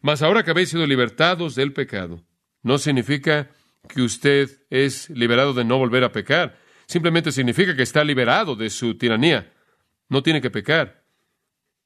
mas 0.02 0.22
ahora 0.22 0.42
que 0.42 0.50
habéis 0.50 0.70
sido 0.70 0.86
libertados 0.86 1.54
del 1.54 1.72
pecado, 1.72 2.22
no 2.62 2.78
significa 2.78 3.50
que 3.88 4.02
usted 4.02 4.50
es 4.70 5.10
liberado 5.10 5.54
de 5.54 5.64
no 5.64 5.78
volver 5.78 6.04
a 6.04 6.12
pecar, 6.12 6.58
simplemente 6.86 7.32
significa 7.32 7.76
que 7.76 7.82
está 7.82 8.04
liberado 8.04 8.56
de 8.56 8.70
su 8.70 8.96
tiranía, 8.96 9.52
no 10.08 10.22
tiene 10.22 10.40
que 10.40 10.50
pecar 10.50 11.06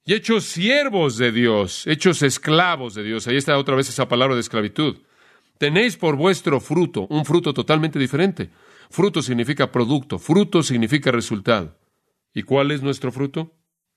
y 0.05 0.15
hechos 0.15 0.45
siervos 0.45 1.19
de 1.19 1.31
Dios, 1.31 1.87
hechos 1.87 2.23
esclavos 2.23 2.95
de 2.95 3.03
Dios. 3.03 3.27
Ahí 3.27 3.37
está 3.37 3.57
otra 3.59 3.77
vez 3.77 3.89
esa 3.89 4.09
palabra 4.09 4.35
de 4.35 4.41
esclavitud. 4.41 4.97
Tenéis 5.59 5.97
por 5.97 6.17
vuestro 6.17 6.59
fruto 6.61 7.07
un 7.11 7.25
fruto 7.25 7.53
totalmente 7.53 7.99
diferente. 7.99 8.51
Fruto 8.91 9.23
significa 9.23 9.71
producto, 9.71 10.19
fruto 10.19 10.63
significa 10.63 11.11
resultado. 11.11 11.79
¿Y 12.35 12.43
cuál 12.43 12.71
es 12.71 12.83
nuestro 12.83 13.13
fruto? 13.13 13.55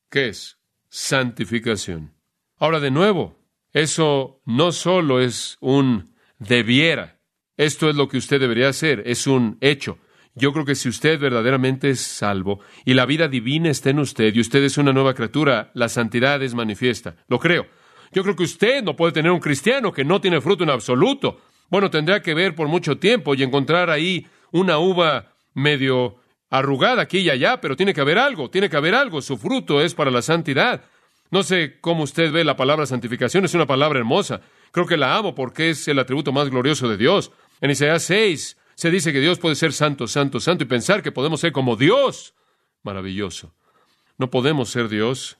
¿Qué 0.10 0.27
es? 0.27 0.60
Santificación. 0.89 2.13
Ahora, 2.58 2.79
de 2.79 2.91
nuevo, 2.91 3.39
eso 3.73 4.41
no 4.45 4.71
solo 4.71 5.19
es 5.19 5.57
un 5.59 6.15
debiera, 6.39 7.19
esto 7.57 7.89
es 7.89 7.95
lo 7.95 8.07
que 8.07 8.17
usted 8.17 8.39
debería 8.39 8.69
hacer, 8.69 9.03
es 9.05 9.27
un 9.27 9.57
hecho. 9.61 9.97
Yo 10.35 10.51
creo 10.51 10.65
que 10.65 10.75
si 10.75 10.89
usted 10.89 11.19
verdaderamente 11.19 11.89
es 11.89 12.01
salvo 12.01 12.59
y 12.85 12.95
la 12.95 13.05
vida 13.05 13.27
divina 13.27 13.69
está 13.69 13.91
en 13.91 13.99
usted 13.99 14.33
y 14.33 14.39
usted 14.39 14.63
es 14.63 14.77
una 14.77 14.91
nueva 14.91 15.13
criatura, 15.13 15.71
la 15.75 15.89
santidad 15.89 16.41
es 16.41 16.55
manifiesta. 16.55 17.15
Lo 17.27 17.37
creo. 17.39 17.67
Yo 18.11 18.23
creo 18.23 18.35
que 18.35 18.43
usted 18.43 18.83
no 18.83 18.95
puede 18.95 19.11
tener 19.11 19.31
un 19.31 19.39
cristiano 19.39 19.91
que 19.91 20.03
no 20.03 20.21
tiene 20.21 20.41
fruto 20.41 20.63
en 20.63 20.71
absoluto. 20.71 21.41
Bueno, 21.69 21.89
tendrá 21.89 22.21
que 22.21 22.33
ver 22.33 22.55
por 22.55 22.67
mucho 22.67 22.97
tiempo 22.97 23.35
y 23.35 23.43
encontrar 23.43 23.89
ahí 23.89 24.27
una 24.51 24.79
uva 24.79 25.33
medio 25.53 26.17
arrugada 26.49 27.03
aquí 27.03 27.19
y 27.19 27.29
allá, 27.29 27.59
pero 27.61 27.75
tiene 27.75 27.93
que 27.93 28.01
haber 28.01 28.19
algo, 28.19 28.49
tiene 28.49 28.69
que 28.69 28.77
haber 28.77 28.93
algo. 28.93 29.21
Su 29.21 29.37
fruto 29.37 29.81
es 29.81 29.95
para 29.95 30.11
la 30.11 30.21
santidad. 30.21 30.83
No 31.33 31.41
sé 31.41 31.79
cómo 31.81 32.03
usted 32.03 32.31
ve 32.31 32.43
la 32.43 32.55
palabra 32.55 32.85
santificación, 32.85 33.43
es 33.43 33.55
una 33.55 33.65
palabra 33.65 33.97
hermosa. 33.97 34.41
Creo 34.71 34.85
que 34.85 34.97
la 34.97 35.15
amo 35.15 35.33
porque 35.33 35.71
es 35.71 35.87
el 35.87 35.97
atributo 35.97 36.31
más 36.31 36.47
glorioso 36.51 36.87
de 36.87 36.95
Dios. 36.95 37.31
En 37.59 37.71
Isaías 37.71 38.03
6, 38.03 38.55
se 38.75 38.91
dice 38.91 39.11
que 39.11 39.19
Dios 39.19 39.39
puede 39.39 39.55
ser 39.55 39.73
santo, 39.73 40.05
santo, 40.07 40.39
santo 40.39 40.63
y 40.63 40.67
pensar 40.67 41.01
que 41.01 41.11
podemos 41.11 41.39
ser 41.39 41.51
como 41.51 41.75
Dios. 41.75 42.35
Maravilloso. 42.83 43.51
No 44.19 44.29
podemos 44.29 44.69
ser 44.69 44.89
Dios, 44.89 45.39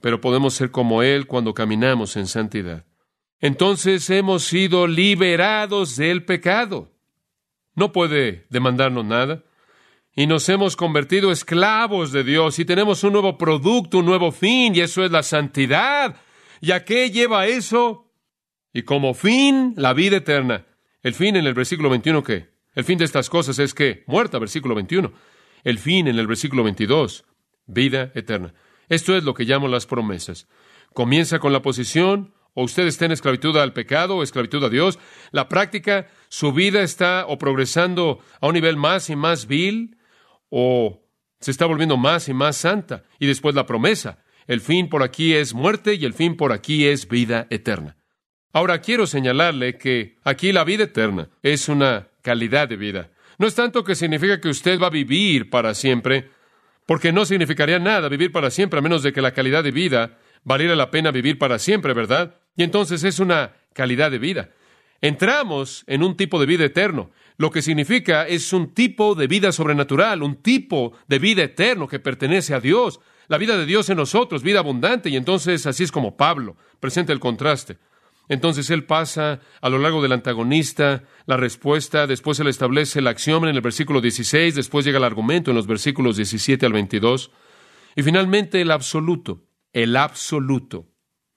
pero 0.00 0.22
podemos 0.22 0.54
ser 0.54 0.70
como 0.70 1.02
Él 1.02 1.26
cuando 1.26 1.52
caminamos 1.52 2.16
en 2.16 2.26
santidad. 2.26 2.86
Entonces 3.38 4.08
hemos 4.08 4.44
sido 4.44 4.86
liberados 4.86 5.96
del 5.96 6.24
pecado. 6.24 6.90
No 7.74 7.92
puede 7.92 8.46
demandarnos 8.48 9.04
nada. 9.04 9.44
Y 10.14 10.26
nos 10.26 10.48
hemos 10.50 10.76
convertido 10.76 11.32
esclavos 11.32 12.12
de 12.12 12.22
Dios 12.22 12.58
y 12.58 12.66
tenemos 12.66 13.02
un 13.02 13.14
nuevo 13.14 13.38
producto, 13.38 13.98
un 13.98 14.06
nuevo 14.06 14.30
fin, 14.30 14.74
y 14.74 14.80
eso 14.80 15.04
es 15.04 15.10
la 15.10 15.22
santidad. 15.22 16.16
¿Y 16.60 16.72
a 16.72 16.84
qué 16.84 17.10
lleva 17.10 17.46
eso? 17.46 18.12
Y 18.74 18.82
como 18.82 19.14
fin, 19.14 19.72
la 19.76 19.94
vida 19.94 20.18
eterna. 20.18 20.66
El 21.02 21.14
fin 21.14 21.36
en 21.36 21.46
el 21.46 21.54
versículo 21.54 21.88
21, 21.88 22.22
¿qué? 22.22 22.50
El 22.74 22.84
fin 22.84 22.98
de 22.98 23.06
estas 23.06 23.30
cosas 23.30 23.58
es 23.58 23.72
que, 23.72 24.04
muerta, 24.06 24.38
versículo 24.38 24.74
21. 24.74 25.12
El 25.64 25.78
fin 25.78 26.06
en 26.08 26.18
el 26.18 26.26
versículo 26.26 26.62
22, 26.62 27.24
vida 27.66 28.12
eterna. 28.14 28.52
Esto 28.88 29.16
es 29.16 29.24
lo 29.24 29.32
que 29.32 29.44
llamo 29.44 29.66
las 29.66 29.86
promesas. 29.86 30.46
Comienza 30.92 31.38
con 31.38 31.54
la 31.54 31.62
posición, 31.62 32.34
o 32.54 32.64
usted 32.64 32.86
está 32.86 33.06
en 33.06 33.12
esclavitud 33.12 33.56
al 33.56 33.72
pecado 33.72 34.16
o 34.16 34.22
esclavitud 34.22 34.62
a 34.62 34.68
Dios. 34.68 34.98
La 35.30 35.48
práctica, 35.48 36.08
su 36.28 36.52
vida 36.52 36.82
está 36.82 37.24
o 37.26 37.38
progresando 37.38 38.20
a 38.40 38.46
un 38.48 38.54
nivel 38.54 38.76
más 38.76 39.08
y 39.08 39.16
más 39.16 39.46
vil, 39.46 39.96
o 40.54 41.02
se 41.40 41.50
está 41.50 41.64
volviendo 41.64 41.96
más 41.96 42.28
y 42.28 42.34
más 42.34 42.58
santa. 42.58 43.04
Y 43.18 43.26
después 43.26 43.54
la 43.54 43.64
promesa. 43.64 44.22
El 44.46 44.60
fin 44.60 44.90
por 44.90 45.02
aquí 45.02 45.32
es 45.32 45.54
muerte 45.54 45.94
y 45.94 46.04
el 46.04 46.12
fin 46.12 46.36
por 46.36 46.52
aquí 46.52 46.86
es 46.86 47.08
vida 47.08 47.46
eterna. 47.48 47.96
Ahora 48.52 48.82
quiero 48.82 49.06
señalarle 49.06 49.78
que 49.78 50.18
aquí 50.24 50.52
la 50.52 50.64
vida 50.64 50.84
eterna 50.84 51.30
es 51.42 51.70
una 51.70 52.08
calidad 52.20 52.68
de 52.68 52.76
vida. 52.76 53.10
No 53.38 53.46
es 53.46 53.54
tanto 53.54 53.82
que 53.82 53.94
significa 53.94 54.40
que 54.40 54.50
usted 54.50 54.78
va 54.78 54.88
a 54.88 54.90
vivir 54.90 55.48
para 55.48 55.74
siempre, 55.74 56.28
porque 56.86 57.12
no 57.12 57.24
significaría 57.24 57.78
nada 57.78 58.10
vivir 58.10 58.30
para 58.30 58.50
siempre 58.50 58.78
a 58.78 58.82
menos 58.82 59.02
de 59.02 59.14
que 59.14 59.22
la 59.22 59.32
calidad 59.32 59.64
de 59.64 59.70
vida 59.70 60.18
valiera 60.44 60.76
la 60.76 60.90
pena 60.90 61.10
vivir 61.12 61.38
para 61.38 61.58
siempre, 61.58 61.94
¿verdad? 61.94 62.36
Y 62.56 62.62
entonces 62.62 63.04
es 63.04 63.20
una 63.20 63.52
calidad 63.72 64.10
de 64.10 64.18
vida. 64.18 64.50
Entramos 65.02 65.82
en 65.88 66.04
un 66.04 66.16
tipo 66.16 66.38
de 66.38 66.46
vida 66.46 66.64
eterno, 66.64 67.10
lo 67.36 67.50
que 67.50 67.60
significa 67.60 68.26
es 68.26 68.52
un 68.52 68.72
tipo 68.72 69.16
de 69.16 69.26
vida 69.26 69.50
sobrenatural, 69.50 70.22
un 70.22 70.36
tipo 70.36 70.92
de 71.08 71.18
vida 71.18 71.42
eterno 71.42 71.88
que 71.88 71.98
pertenece 71.98 72.54
a 72.54 72.60
Dios, 72.60 73.00
la 73.26 73.36
vida 73.36 73.58
de 73.58 73.66
Dios 73.66 73.90
en 73.90 73.96
nosotros, 73.96 74.44
vida 74.44 74.60
abundante, 74.60 75.10
y 75.10 75.16
entonces 75.16 75.66
así 75.66 75.82
es 75.82 75.90
como 75.90 76.16
Pablo 76.16 76.56
presenta 76.78 77.12
el 77.12 77.18
contraste. 77.18 77.78
Entonces 78.28 78.70
él 78.70 78.84
pasa 78.84 79.40
a 79.60 79.68
lo 79.68 79.78
largo 79.78 80.02
del 80.02 80.12
antagonista, 80.12 81.02
la 81.26 81.36
respuesta, 81.36 82.06
después 82.06 82.38
él 82.38 82.46
establece 82.46 83.02
la 83.02 83.10
acción 83.10 83.42
en 83.48 83.56
el 83.56 83.60
versículo 83.60 84.00
16, 84.00 84.54
después 84.54 84.84
llega 84.84 84.98
el 84.98 85.04
argumento 85.04 85.50
en 85.50 85.56
los 85.56 85.66
versículos 85.66 86.16
17 86.16 86.64
al 86.64 86.72
22, 86.72 87.32
y 87.96 88.02
finalmente 88.04 88.60
el 88.60 88.70
absoluto, 88.70 89.42
el 89.72 89.96
absoluto. 89.96 90.86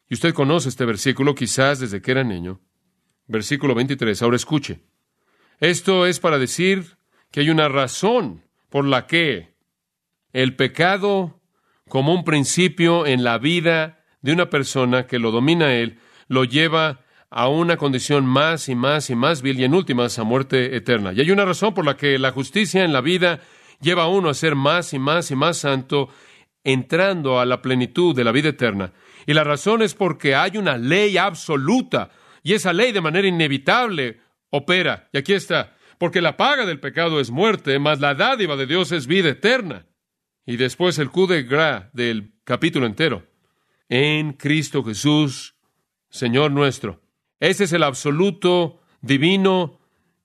Y 0.07 0.13
usted 0.13 0.35
conoce 0.35 0.69
este 0.69 0.85
versículo 0.85 1.33
quizás 1.33 1.79
desde 1.79 1.99
que 2.01 2.11
era 2.11 2.23
niño. 2.23 2.61
Versículo 3.27 3.75
23. 3.75 4.21
Ahora 4.21 4.35
escuche. 4.35 4.79
Esto 5.59 6.05
es 6.05 6.19
para 6.19 6.37
decir 6.37 6.97
que 7.31 7.41
hay 7.41 7.49
una 7.49 7.67
razón 7.69 8.43
por 8.69 8.85
la 8.85 9.07
que 9.07 9.55
el 10.33 10.55
pecado, 10.55 11.39
como 11.87 12.13
un 12.13 12.23
principio 12.23 13.05
en 13.05 13.23
la 13.23 13.37
vida 13.37 14.03
de 14.21 14.33
una 14.33 14.49
persona 14.49 15.07
que 15.07 15.19
lo 15.19 15.31
domina 15.31 15.73
él, 15.73 15.99
lo 16.27 16.43
lleva 16.43 17.01
a 17.29 17.47
una 17.47 17.77
condición 17.77 18.25
más 18.25 18.69
y 18.69 18.75
más 18.75 19.09
y 19.09 19.15
más 19.15 19.41
vil 19.41 19.59
y 19.59 19.63
en 19.63 19.73
últimas 19.73 20.19
a 20.19 20.23
muerte 20.23 20.75
eterna. 20.75 21.13
Y 21.13 21.21
hay 21.21 21.31
una 21.31 21.45
razón 21.45 21.73
por 21.73 21.85
la 21.85 21.97
que 21.97 22.17
la 22.19 22.31
justicia 22.31 22.83
en 22.83 22.93
la 22.93 23.01
vida 23.01 23.41
lleva 23.81 24.03
a 24.03 24.07
uno 24.07 24.29
a 24.29 24.33
ser 24.33 24.55
más 24.55 24.93
y 24.93 24.99
más 24.99 25.31
y 25.31 25.35
más 25.35 25.57
santo, 25.57 26.09
entrando 26.63 27.39
a 27.39 27.45
la 27.45 27.61
plenitud 27.61 28.15
de 28.15 28.23
la 28.23 28.31
vida 28.31 28.49
eterna. 28.49 28.93
Y 29.25 29.33
la 29.33 29.43
razón 29.43 29.81
es 29.81 29.93
porque 29.93 30.35
hay 30.35 30.57
una 30.57 30.77
ley 30.77 31.17
absoluta, 31.17 32.09
y 32.45 32.53
esa 32.53 32.73
ley 32.73 32.91
de 32.91 33.01
manera 33.01 33.27
inevitable 33.27 34.19
opera. 34.51 35.09
Y 35.11 35.17
aquí 35.17 35.33
está, 35.33 35.75
porque 35.97 36.21
la 36.21 36.37
paga 36.37 36.67
del 36.67 36.79
pecado 36.79 37.19
es 37.19 37.31
muerte, 37.31 37.79
mas 37.79 37.99
la 37.99 38.13
dádiva 38.13 38.55
de 38.55 38.67
Dios 38.67 38.91
es 38.91 39.07
vida 39.07 39.29
eterna. 39.29 39.87
Y 40.45 40.57
después 40.57 40.99
el 40.99 41.09
coup 41.09 41.27
de 41.27 41.41
gras 41.41 41.91
del 41.93 42.33
capítulo 42.43 42.85
entero. 42.85 43.25
En 43.89 44.33
Cristo 44.33 44.83
Jesús, 44.83 45.55
Señor 46.11 46.51
nuestro. 46.51 47.01
Ese 47.39 47.63
es 47.63 47.73
el 47.73 47.81
absoluto, 47.81 48.79
divino, 49.01 49.79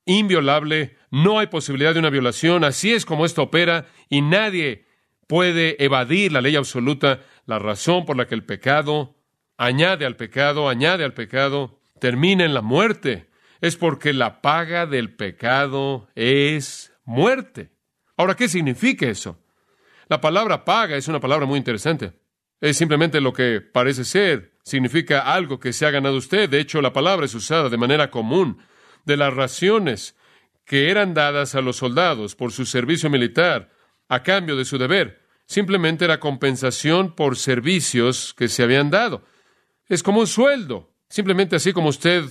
inviolable. 0.05 0.99
No 1.11 1.39
hay 1.39 1.47
posibilidad 1.47 1.95
de 1.95 2.00
una 2.00 2.11
violación. 2.11 2.65
Así 2.65 2.93
es 2.93 3.07
como 3.07 3.25
esto 3.25 3.45
opera 3.45 3.87
y 4.11 4.21
nadie 4.21 4.85
puede 5.27 5.83
evadir 5.83 6.33
la 6.33 6.43
ley 6.43 6.55
absoluta, 6.55 7.21
la 7.47 7.59
razón 7.59 8.05
por 8.05 8.19
la 8.19 8.27
que 8.27 8.35
el 8.35 8.45
pecado 8.45 9.17
añade 9.57 10.05
al 10.05 10.17
pecado, 10.17 10.69
añade 10.69 11.03
al 11.03 11.15
pecado, 11.15 11.80
termina 12.00 12.45
en 12.45 12.54
la 12.54 12.62
muerte. 12.62 13.30
Es 13.61 13.76
porque 13.76 14.12
la 14.12 14.40
paga 14.40 14.87
del 14.87 15.14
pecado 15.14 16.09
es 16.14 16.92
muerte. 17.04 17.71
Ahora, 18.16 18.35
¿qué 18.35 18.49
significa 18.49 19.07
eso? 19.07 19.38
La 20.09 20.21
palabra 20.21 20.64
paga 20.64 20.97
es 20.97 21.09
una 21.09 21.21
palabra 21.21 21.47
muy 21.47 21.59
interesante. 21.59 22.12
Es 22.61 22.76
simplemente 22.76 23.21
lo 23.21 23.33
que 23.33 23.61
parece 23.61 24.04
ser. 24.04 24.52
Significa 24.64 25.33
algo 25.33 25.61
que 25.61 25.73
se 25.73 25.87
ha 25.87 25.90
ganado 25.90 26.16
usted. 26.16 26.49
De 26.49 26.61
hecho, 26.61 26.83
la 26.83 26.92
palabra 26.92 27.26
es 27.26 27.35
usada 27.35 27.69
de 27.69 27.76
manera 27.76 28.11
común. 28.11 28.59
De 29.04 29.16
las 29.16 29.33
raciones 29.33 30.16
que 30.64 30.90
eran 30.90 31.14
dadas 31.14 31.54
a 31.54 31.61
los 31.62 31.76
soldados 31.76 32.37
por 32.37 32.52
su 32.52 32.66
servicio 32.66 33.09
militar 33.11 33.71
a 34.09 34.23
cambio 34.23 34.57
de 34.57 34.64
su 34.64 34.78
deber. 34.78 35.21
Simplemente 35.47 36.04
era 36.04 36.21
compensación 36.21 37.14
por 37.14 37.37
servicios 37.37 38.35
que 38.35 38.49
se 38.49 38.62
habían 38.62 38.90
dado. 38.90 39.25
Es 39.88 40.02
como 40.02 40.21
un 40.21 40.26
sueldo. 40.26 40.92
Simplemente 41.11 41.57
así 41.57 41.73
como 41.73 41.88
usted 41.88 42.25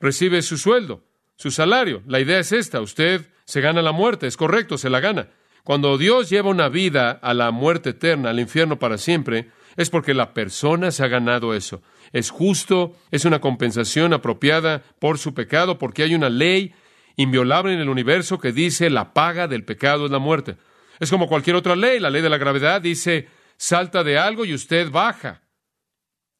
recibe 0.00 0.40
su 0.40 0.56
sueldo, 0.56 1.04
su 1.36 1.50
salario. 1.50 2.02
La 2.06 2.20
idea 2.20 2.38
es 2.38 2.52
esta. 2.52 2.80
Usted 2.80 3.26
se 3.44 3.60
gana 3.60 3.82
la 3.82 3.92
muerte. 3.92 4.26
Es 4.26 4.36
correcto, 4.36 4.78
se 4.78 4.88
la 4.88 5.00
gana. 5.00 5.28
Cuando 5.64 5.98
Dios 5.98 6.30
lleva 6.30 6.50
una 6.50 6.68
vida 6.68 7.10
a 7.10 7.34
la 7.34 7.50
muerte 7.50 7.90
eterna, 7.90 8.30
al 8.30 8.38
infierno 8.38 8.78
para 8.78 8.98
siempre, 8.98 9.50
es 9.76 9.90
porque 9.90 10.14
la 10.14 10.32
persona 10.32 10.92
se 10.92 11.02
ha 11.04 11.08
ganado 11.08 11.54
eso. 11.54 11.82
Es 12.12 12.30
justo, 12.30 12.96
es 13.10 13.24
una 13.24 13.40
compensación 13.40 14.12
apropiada 14.12 14.82
por 15.00 15.18
su 15.18 15.34
pecado, 15.34 15.78
porque 15.78 16.04
hay 16.04 16.14
una 16.14 16.30
ley 16.30 16.72
inviolable 17.16 17.74
en 17.74 17.80
el 17.80 17.88
universo 17.88 18.38
que 18.38 18.52
dice 18.52 18.90
la 18.90 19.12
paga 19.12 19.48
del 19.48 19.64
pecado 19.64 20.04
es 20.04 20.12
la 20.12 20.18
muerte. 20.20 20.56
Es 21.00 21.10
como 21.10 21.26
cualquier 21.26 21.56
otra 21.56 21.74
ley. 21.74 21.98
La 21.98 22.10
ley 22.10 22.22
de 22.22 22.30
la 22.30 22.38
gravedad 22.38 22.80
dice 22.80 23.28
salta 23.56 24.04
de 24.04 24.18
algo 24.18 24.44
y 24.44 24.54
usted 24.54 24.90
baja. 24.90 25.42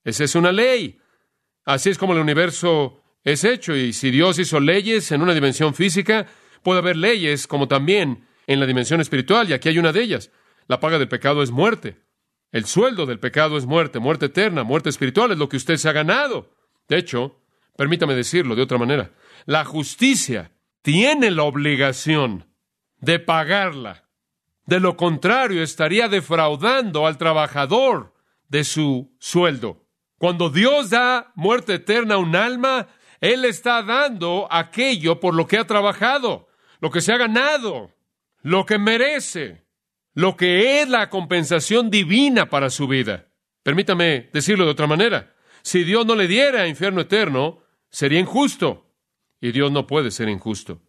Esa 0.05 0.23
es 0.23 0.37
una 0.37 0.53
ley. 0.53 1.01
Así 1.65 1.91
es 1.91 1.99
como 1.99 2.13
el 2.13 2.21
universo 2.21 3.03
es 3.25 3.45
hecho. 3.45 3.75
Y 3.75 3.93
si 3.93 4.11
Dios 4.11 4.39
hizo 4.39 4.61
leyes 4.61 5.11
en 5.13 5.23
una 5.23 5.35
dimensión 5.35 5.75
física, 5.75 6.27
puede 6.63 6.81
haber 6.81 6.97
leyes 6.97 7.47
como 7.47 7.69
también 7.69 8.27
en 8.47 8.61
la 8.61 8.67
dimensión 8.67 9.01
espiritual, 9.01 9.49
y 9.49 9.53
aquí 9.55 9.69
hay 9.69 9.79
una 9.79 9.93
de 9.93 10.03
ellas. 10.03 10.31
La 10.67 10.81
paga 10.81 10.99
del 10.99 11.09
pecado 11.09 11.43
es 11.43 11.51
muerte. 11.51 12.03
El 12.53 12.67
sueldo 12.67 13.07
del 13.07 13.19
pecado 13.19 13.57
es 13.57 13.67
muerte, 13.67 13.99
muerte 13.99 14.27
eterna, 14.27 14.63
muerte 14.63 14.89
espiritual 14.89 15.33
es 15.33 15.39
lo 15.39 15.49
que 15.49 15.57
usted 15.57 15.77
se 15.77 15.89
ha 15.89 15.93
ganado. 15.93 16.55
De 16.89 16.99
hecho, 16.99 17.41
permítame 17.77 18.15
decirlo 18.15 18.55
de 18.55 18.63
otra 18.63 18.79
manera, 18.79 19.11
la 19.47 19.65
justicia 19.65 20.53
tiene 20.83 21.31
la 21.31 21.43
obligación 21.43 22.47
de 22.99 23.19
pagarla. 23.19 24.09
De 24.67 24.81
lo 24.81 24.97
contrario, 24.97 25.63
estaría 25.63 26.09
defraudando 26.09 27.07
al 27.07 27.19
trabajador 27.19 28.15
de 28.49 28.65
su 28.65 29.15
sueldo. 29.19 29.84
Cuando 30.25 30.49
Dios 30.49 30.89
da 30.89 31.33
muerte 31.35 31.75
eterna 31.75 32.15
a 32.15 32.17
un 32.17 32.35
alma, 32.35 32.89
Él 33.21 33.45
está 33.45 33.83
dando 33.83 34.49
aquello 34.51 35.21
por 35.21 35.35
lo 35.35 35.47
que 35.47 35.59
ha 35.59 35.67
trabajado, 35.67 36.49
lo 36.81 36.91
que 36.91 37.03
se 37.03 37.13
ha 37.13 37.19
ganado 37.19 37.93
lo 38.41 38.65
que 38.65 38.79
merece, 38.79 39.67
lo 40.15 40.35
que 40.39 40.81
es 40.81 40.89
la 40.89 41.11
compensación 41.11 41.91
divina 41.91 42.49
para 42.49 42.71
su 42.71 42.89
vida. 42.89 43.29
Permítame 43.63 44.31
decirlo 44.33 44.65
de 44.65 44.71
otra 44.71 44.87
manera. 44.87 45.35
Si 45.61 45.85
Dios 45.85 46.07
no 46.07 46.15
le 46.15 46.27
diera 46.27 46.69
infierno 46.69 47.03
eterno, 47.03 47.63
sería 47.91 48.19
injusto. 48.19 48.97
Y 49.43 49.53
Dios 49.53 49.71
no 49.73 49.87
puede 49.87 50.11
ser 50.11 50.31
injusto. 50.31 50.81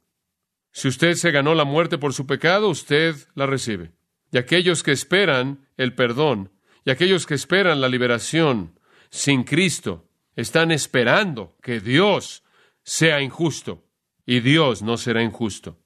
Si 0.71 0.87
usted 0.87 1.15
se 1.15 1.31
ganó 1.31 1.55
la 1.55 1.65
muerte 1.65 1.97
por 1.97 2.13
su 2.13 2.25
pecado, 2.25 2.69
usted 2.69 3.17
la 3.33 3.47
recibe. 3.47 3.91
Y 4.31 4.37
aquellos 4.37 4.81
que 4.81 4.93
esperan 4.93 5.67
el 5.75 5.93
perdón, 5.93 6.53
y 6.85 6.91
aquellos 6.91 7.25
que 7.25 7.33
esperan 7.33 7.81
la 7.81 7.89
liberación 7.89 8.79
sin 9.09 9.43
Cristo, 9.43 10.07
están 10.35 10.71
esperando 10.71 11.55
que 11.61 11.79
Dios 11.79 12.43
sea 12.83 13.21
injusto. 13.21 13.83
Y 14.25 14.39
Dios 14.39 14.81
no 14.81 14.97
será 14.97 15.21
injusto. 15.21 15.77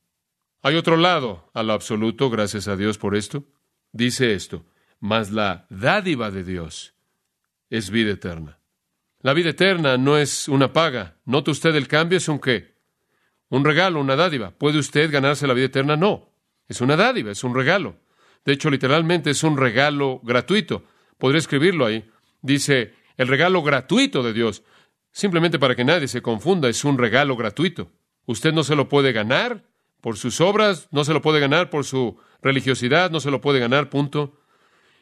Hay 0.62 0.76
otro 0.76 0.98
lado 0.98 1.50
a 1.54 1.64
lo 1.64 1.74
absoluto, 1.74 2.30
gracias 2.30 2.68
a 2.68 2.76
Dios 2.76 2.98
por 2.98 3.16
esto. 3.16 3.46
Dice 3.92 4.34
esto, 4.34 4.66
mas 5.00 5.32
la 5.32 5.66
dádiva 5.70 6.32
de 6.32 6.44
Dios 6.44 6.94
es 7.70 7.90
vida 7.90 8.12
eterna. 8.12 8.60
La 9.22 9.34
vida 9.34 9.50
eterna 9.50 9.98
no 9.98 10.18
es 10.18 10.48
una 10.48 10.72
paga. 10.72 11.18
¿Nota 11.26 11.52
usted 11.52 11.76
el 11.76 11.88
cambio? 11.88 12.18
¿Es 12.18 12.30
un 12.30 12.40
qué? 12.40 12.76
Un 13.50 13.66
regalo, 13.66 14.00
una 14.00 14.16
dádiva. 14.16 14.52
¿Puede 14.52 14.80
usted 14.80 15.12
ganarse 15.12 15.48
la 15.48 15.54
vida 15.54 15.66
eterna? 15.66 15.98
No. 15.98 16.30
Es 16.68 16.82
una 16.82 16.96
dádiva, 16.96 17.32
es 17.32 17.44
un 17.44 17.56
regalo. 17.56 17.98
De 18.46 18.54
hecho, 18.54 18.70
literalmente 18.70 19.32
es 19.32 19.44
un 19.44 19.58
regalo 19.58 20.22
gratuito. 20.24 20.86
Podría 21.18 21.40
escribirlo 21.40 21.86
ahí. 21.86 22.10
Dice, 22.42 22.94
el 23.20 23.28
regalo 23.28 23.62
gratuito 23.62 24.24
de 24.24 24.32
Dios. 24.32 24.64
Simplemente 25.12 25.60
para 25.60 25.76
que 25.76 25.84
nadie 25.84 26.08
se 26.08 26.22
confunda, 26.22 26.70
es 26.70 26.86
un 26.86 26.98
regalo 26.98 27.36
gratuito. 27.36 27.92
Usted 28.26 28.54
no 28.54 28.64
se 28.64 28.78
lo 28.78 28.88
puede 28.88 29.12
ganar, 29.12 29.66
por 30.00 30.16
sus 30.16 30.40
obras, 30.40 30.88
no 30.92 31.04
se 31.04 31.12
lo 31.12 31.22
puede 31.22 31.42
ganar 31.42 31.70
por 31.70 31.84
su 31.84 32.18
religiosidad, 32.42 33.12
no 33.12 33.20
se 33.20 33.30
lo 33.30 33.42
puede 33.42 33.60
ganar, 33.60 33.90
punto. 33.90 34.40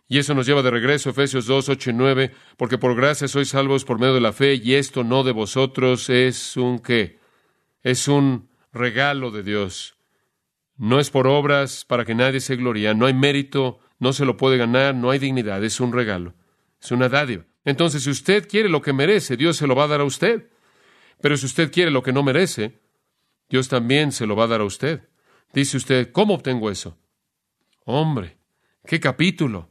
Y 0.08 0.17
eso 0.17 0.34
nos 0.34 0.47
lleva 0.47 0.63
de 0.63 0.71
regreso 0.71 1.10
a 1.10 1.12
Efesios 1.12 1.45
2, 1.45 1.69
8 1.69 1.91
y 1.91 1.93
9, 1.93 2.32
porque 2.58 2.80
por 2.80 2.95
gracia 2.95 3.27
sois 3.27 3.49
salvos 3.49 3.86
por 3.86 3.99
medio 3.99 4.15
de 4.15 4.21
la 4.21 4.34
fe, 4.34 4.56
y 4.56 4.73
esto 4.73 5.03
no 5.03 5.23
de 5.23 5.34
vosotros 5.34 6.10
es 6.10 6.58
un 6.58 6.80
qué, 6.80 7.19
es 7.84 8.08
un 8.08 8.49
regalo 8.73 9.30
de 9.30 9.43
Dios. 9.43 9.95
No 10.75 10.99
es 10.99 11.12
por 11.12 11.27
obras 11.27 11.86
para 11.86 12.03
que 12.03 12.15
nadie 12.15 12.39
se 12.39 12.56
gloria, 12.56 12.95
no 12.95 13.06
hay 13.06 13.13
mérito, 13.13 13.77
no 13.99 14.12
se 14.12 14.25
lo 14.25 14.38
puede 14.38 14.58
ganar, 14.58 14.95
no 14.95 15.12
hay 15.12 15.19
dignidad, 15.19 15.63
es 15.63 15.80
un 15.80 15.93
regalo, 15.93 16.34
es 16.82 16.89
una 16.91 17.10
dádiva. 17.10 17.45
Entonces, 17.67 18.03
si 18.03 18.10
usted 18.10 18.47
quiere 18.47 18.69
lo 18.69 18.82
que 18.82 18.93
merece, 18.93 19.36
Dios 19.36 19.58
se 19.58 19.67
lo 19.67 19.75
va 19.75 19.84
a 19.84 19.88
dar 19.88 19.99
a 19.99 20.06
usted. 20.06 20.47
Pero 21.19 21.36
si 21.36 21.47
usted 21.47 21.69
quiere 21.69 21.91
lo 21.91 22.01
que 22.01 22.13
no 22.13 22.23
merece, 22.23 22.80
Dios 23.49 23.67
también 23.67 24.13
se 24.13 24.25
lo 24.25 24.38
va 24.38 24.45
a 24.45 24.47
dar 24.47 24.62
a 24.62 24.63
usted. 24.63 25.01
Dice 25.51 25.75
usted, 25.75 26.13
¿cómo 26.13 26.36
obtengo 26.36 26.71
eso? 26.71 26.97
Hombre, 27.84 28.38
qué 28.86 29.01
capítulo. 29.01 29.67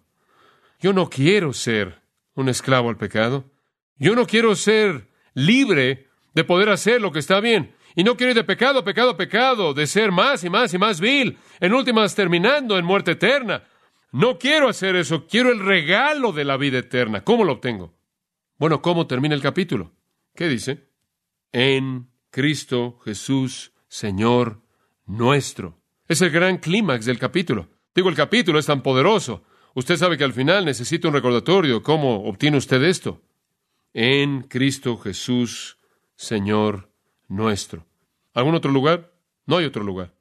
Yo 0.79 0.93
no 0.93 1.09
quiero 1.09 1.55
ser 1.55 2.03
un 2.35 2.51
esclavo 2.51 2.91
al 2.91 2.99
pecado. 2.99 3.51
Yo 3.97 4.15
no 4.15 4.27
quiero 4.27 4.55
ser 4.57 5.09
libre 5.33 6.07
de 6.35 6.45
poder 6.45 6.69
hacer 6.69 7.01
lo 7.01 7.13
que 7.13 7.21
está 7.21 7.41
bien. 7.41 7.75
Y 7.95 8.05
no 8.05 8.19
quiero 8.19 8.33
ir 8.33 8.37
de 8.37 8.45
pecado 8.45 8.85
pecado 8.85 9.17
pecado, 9.17 9.73
de 9.73 9.87
ser 9.87 10.13
más 10.13 10.45
y 10.45 10.51
más 10.51 10.75
y 10.75 10.77
más 10.77 11.01
vil, 11.01 11.39
en 11.61 11.73
últimas 11.73 12.15
terminando 12.15 12.77
en 12.77 12.85
muerte 12.85 13.13
eterna. 13.13 13.65
No 14.13 14.39
quiero 14.39 14.69
hacer 14.69 14.97
eso, 14.97 15.27
quiero 15.27 15.51
el 15.51 15.61
regalo 15.61 16.33
de 16.33 16.45
la 16.45 16.57
vida 16.57 16.79
eterna. 16.79 17.25
¿Cómo 17.25 17.45
lo 17.45 17.53
obtengo? 17.53 17.95
Bueno, 18.59 18.81
¿cómo 18.81 19.07
termina 19.07 19.35
el 19.35 19.43
capítulo? 19.43 19.93
¿Qué 20.35 20.49
dice? 20.49 20.89
En 21.53 22.09
Cristo 22.31 22.99
Jesús, 23.05 23.73
Señor 23.89 24.63
nuestro. 25.07 25.81
Es 26.09 26.21
el 26.23 26.31
gran 26.31 26.59
clímax 26.59 27.07
del 27.07 27.19
capítulo. 27.19 27.69
Digo, 27.95 28.09
el 28.09 28.15
capítulo 28.15 28.59
es 28.59 28.67
tan 28.67 28.83
poderoso. 28.83 29.45
Usted 29.75 29.97
sabe 29.97 30.17
que 30.17 30.25
al 30.25 30.33
final 30.33 30.65
necesita 30.65 31.09
un 31.09 31.15
recordatorio. 31.15 31.83
¿Cómo 31.83 32.25
obtiene 32.25 32.57
usted 32.57 32.83
esto? 32.83 33.23
En 33.93 34.43
Cristo 34.43 34.97
Jesús, 34.97 35.79
Señor 36.15 36.91
nuestro. 37.29 37.87
¿Algún 38.35 38.55
otro 38.55 38.71
lugar? 38.71 39.13
No 39.47 39.59
hay 39.59 39.65
otro 39.65 39.83
lugar. 39.83 40.16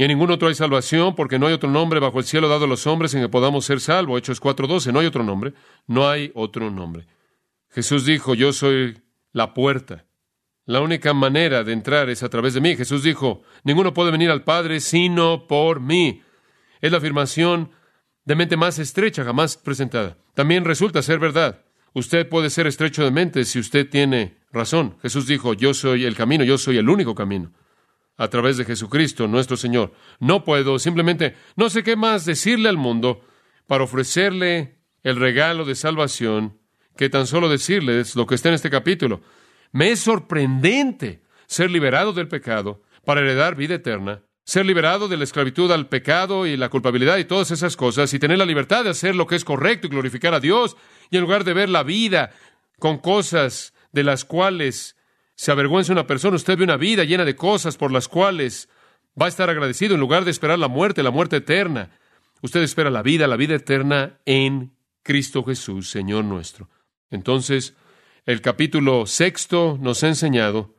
Y 0.00 0.04
en 0.04 0.08
ningún 0.08 0.30
otro 0.30 0.48
hay 0.48 0.54
salvación, 0.54 1.14
porque 1.14 1.38
no 1.38 1.46
hay 1.46 1.52
otro 1.52 1.68
nombre 1.68 2.00
bajo 2.00 2.20
el 2.20 2.24
cielo 2.24 2.48
dado 2.48 2.64
a 2.64 2.68
los 2.68 2.86
hombres 2.86 3.12
en 3.12 3.20
que 3.20 3.28
podamos 3.28 3.66
ser 3.66 3.80
salvos. 3.80 4.18
Hechos 4.18 4.40
4.12, 4.40 4.94
no 4.94 5.00
hay 5.00 5.06
otro 5.06 5.22
nombre. 5.22 5.52
No 5.86 6.08
hay 6.08 6.32
otro 6.34 6.70
nombre. 6.70 7.06
Jesús 7.68 8.06
dijo, 8.06 8.32
yo 8.32 8.54
soy 8.54 9.02
la 9.32 9.52
puerta. 9.52 10.06
La 10.64 10.80
única 10.80 11.12
manera 11.12 11.64
de 11.64 11.74
entrar 11.74 12.08
es 12.08 12.22
a 12.22 12.30
través 12.30 12.54
de 12.54 12.62
mí. 12.62 12.76
Jesús 12.76 13.02
dijo, 13.02 13.42
ninguno 13.62 13.92
puede 13.92 14.10
venir 14.10 14.30
al 14.30 14.42
Padre 14.42 14.80
sino 14.80 15.46
por 15.46 15.80
mí. 15.80 16.22
Es 16.80 16.90
la 16.90 16.96
afirmación 16.96 17.70
de 18.24 18.36
mente 18.36 18.56
más 18.56 18.78
estrecha 18.78 19.22
jamás 19.22 19.58
presentada. 19.58 20.16
También 20.32 20.64
resulta 20.64 21.02
ser 21.02 21.18
verdad. 21.18 21.66
Usted 21.92 22.26
puede 22.26 22.48
ser 22.48 22.66
estrecho 22.66 23.04
de 23.04 23.10
mente 23.10 23.44
si 23.44 23.58
usted 23.58 23.86
tiene 23.90 24.38
razón. 24.50 24.96
Jesús 25.02 25.26
dijo, 25.26 25.52
yo 25.52 25.74
soy 25.74 26.06
el 26.06 26.16
camino, 26.16 26.42
yo 26.42 26.56
soy 26.56 26.78
el 26.78 26.88
único 26.88 27.14
camino. 27.14 27.52
A 28.20 28.28
través 28.28 28.58
de 28.58 28.66
Jesucristo, 28.66 29.26
nuestro 29.26 29.56
Señor. 29.56 29.94
No 30.18 30.44
puedo 30.44 30.78
simplemente, 30.78 31.36
no 31.56 31.70
sé 31.70 31.82
qué 31.82 31.96
más 31.96 32.26
decirle 32.26 32.68
al 32.68 32.76
mundo 32.76 33.24
para 33.66 33.84
ofrecerle 33.84 34.76
el 35.02 35.16
regalo 35.16 35.64
de 35.64 35.74
salvación 35.74 36.58
que 36.98 37.08
tan 37.08 37.26
solo 37.26 37.48
decirles 37.48 38.16
lo 38.16 38.26
que 38.26 38.34
está 38.34 38.50
en 38.50 38.56
este 38.56 38.68
capítulo. 38.68 39.22
Me 39.72 39.90
es 39.90 40.00
sorprendente 40.00 41.22
ser 41.46 41.70
liberado 41.70 42.12
del 42.12 42.28
pecado 42.28 42.82
para 43.06 43.22
heredar 43.22 43.56
vida 43.56 43.76
eterna, 43.76 44.22
ser 44.44 44.66
liberado 44.66 45.08
de 45.08 45.16
la 45.16 45.24
esclavitud 45.24 45.72
al 45.72 45.88
pecado 45.88 46.46
y 46.46 46.58
la 46.58 46.68
culpabilidad 46.68 47.16
y 47.16 47.24
todas 47.24 47.50
esas 47.52 47.74
cosas, 47.74 48.12
y 48.12 48.18
tener 48.18 48.36
la 48.36 48.44
libertad 48.44 48.84
de 48.84 48.90
hacer 48.90 49.16
lo 49.16 49.26
que 49.26 49.36
es 49.36 49.46
correcto 49.46 49.86
y 49.86 49.90
glorificar 49.90 50.34
a 50.34 50.40
Dios, 50.40 50.76
y 51.10 51.16
en 51.16 51.22
lugar 51.22 51.44
de 51.44 51.54
ver 51.54 51.70
la 51.70 51.84
vida 51.84 52.32
con 52.78 52.98
cosas 52.98 53.72
de 53.92 54.04
las 54.04 54.26
cuales 54.26 54.99
se 55.40 55.50
avergüenza 55.50 55.94
una 55.94 56.06
persona, 56.06 56.36
usted 56.36 56.58
ve 56.58 56.64
una 56.64 56.76
vida 56.76 57.04
llena 57.04 57.24
de 57.24 57.34
cosas 57.34 57.78
por 57.78 57.90
las 57.90 58.08
cuales 58.08 58.68
va 59.18 59.24
a 59.24 59.30
estar 59.30 59.48
agradecido 59.48 59.94
en 59.94 60.00
lugar 60.00 60.26
de 60.26 60.30
esperar 60.30 60.58
la 60.58 60.68
muerte, 60.68 61.02
la 61.02 61.10
muerte 61.10 61.36
eterna. 61.36 61.88
Usted 62.42 62.60
espera 62.60 62.90
la 62.90 63.00
vida, 63.00 63.26
la 63.26 63.36
vida 63.36 63.54
eterna 63.54 64.18
en 64.26 64.74
Cristo 65.02 65.42
Jesús, 65.42 65.88
Señor 65.88 66.26
nuestro. 66.26 66.68
Entonces, 67.10 67.74
el 68.26 68.42
capítulo 68.42 69.06
sexto 69.06 69.78
nos 69.80 70.04
ha 70.04 70.08
enseñado, 70.08 70.74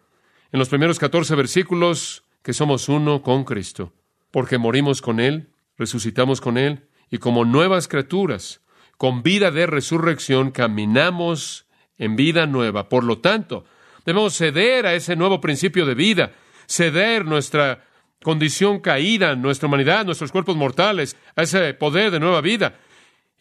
en 0.52 0.60
los 0.60 0.70
primeros 0.70 1.00
catorce 1.00 1.34
versículos, 1.34 2.24
que 2.44 2.54
somos 2.54 2.88
uno 2.88 3.24
con 3.24 3.46
Cristo, 3.46 3.94
porque 4.30 4.60
morimos 4.60 5.02
con 5.02 5.20
Él, 5.20 5.50
resucitamos 5.76 6.40
con 6.40 6.60
Él, 6.60 6.88
y 7.10 7.18
como 7.18 7.46
nuevas 7.46 7.88
criaturas, 7.88 8.62
con 8.96 9.24
vida 9.24 9.50
de 9.50 9.66
resurrección, 9.66 10.52
caminamos 10.52 11.66
en 11.98 12.16
vida 12.16 12.46
nueva. 12.46 12.90
Por 12.90 13.04
lo 13.04 13.18
tanto, 13.18 13.66
debemos 14.06 14.36
ceder 14.36 14.86
a 14.86 14.94
ese 14.94 15.16
nuevo 15.16 15.42
principio 15.42 15.86
de 15.86 15.96
vida, 15.96 16.32
ceder 16.68 17.26
nuestra 17.26 17.84
condición 18.24 18.80
caída, 18.80 19.36
nuestra 19.36 19.68
humanidad, 19.68 20.06
nuestros 20.06 20.32
cuerpos 20.32 20.56
mortales, 20.56 21.18
a 21.36 21.44
ese 21.44 21.74
poder 21.74 22.12
de 22.12 22.20
nueva 22.20 22.42
vida. 22.42 22.76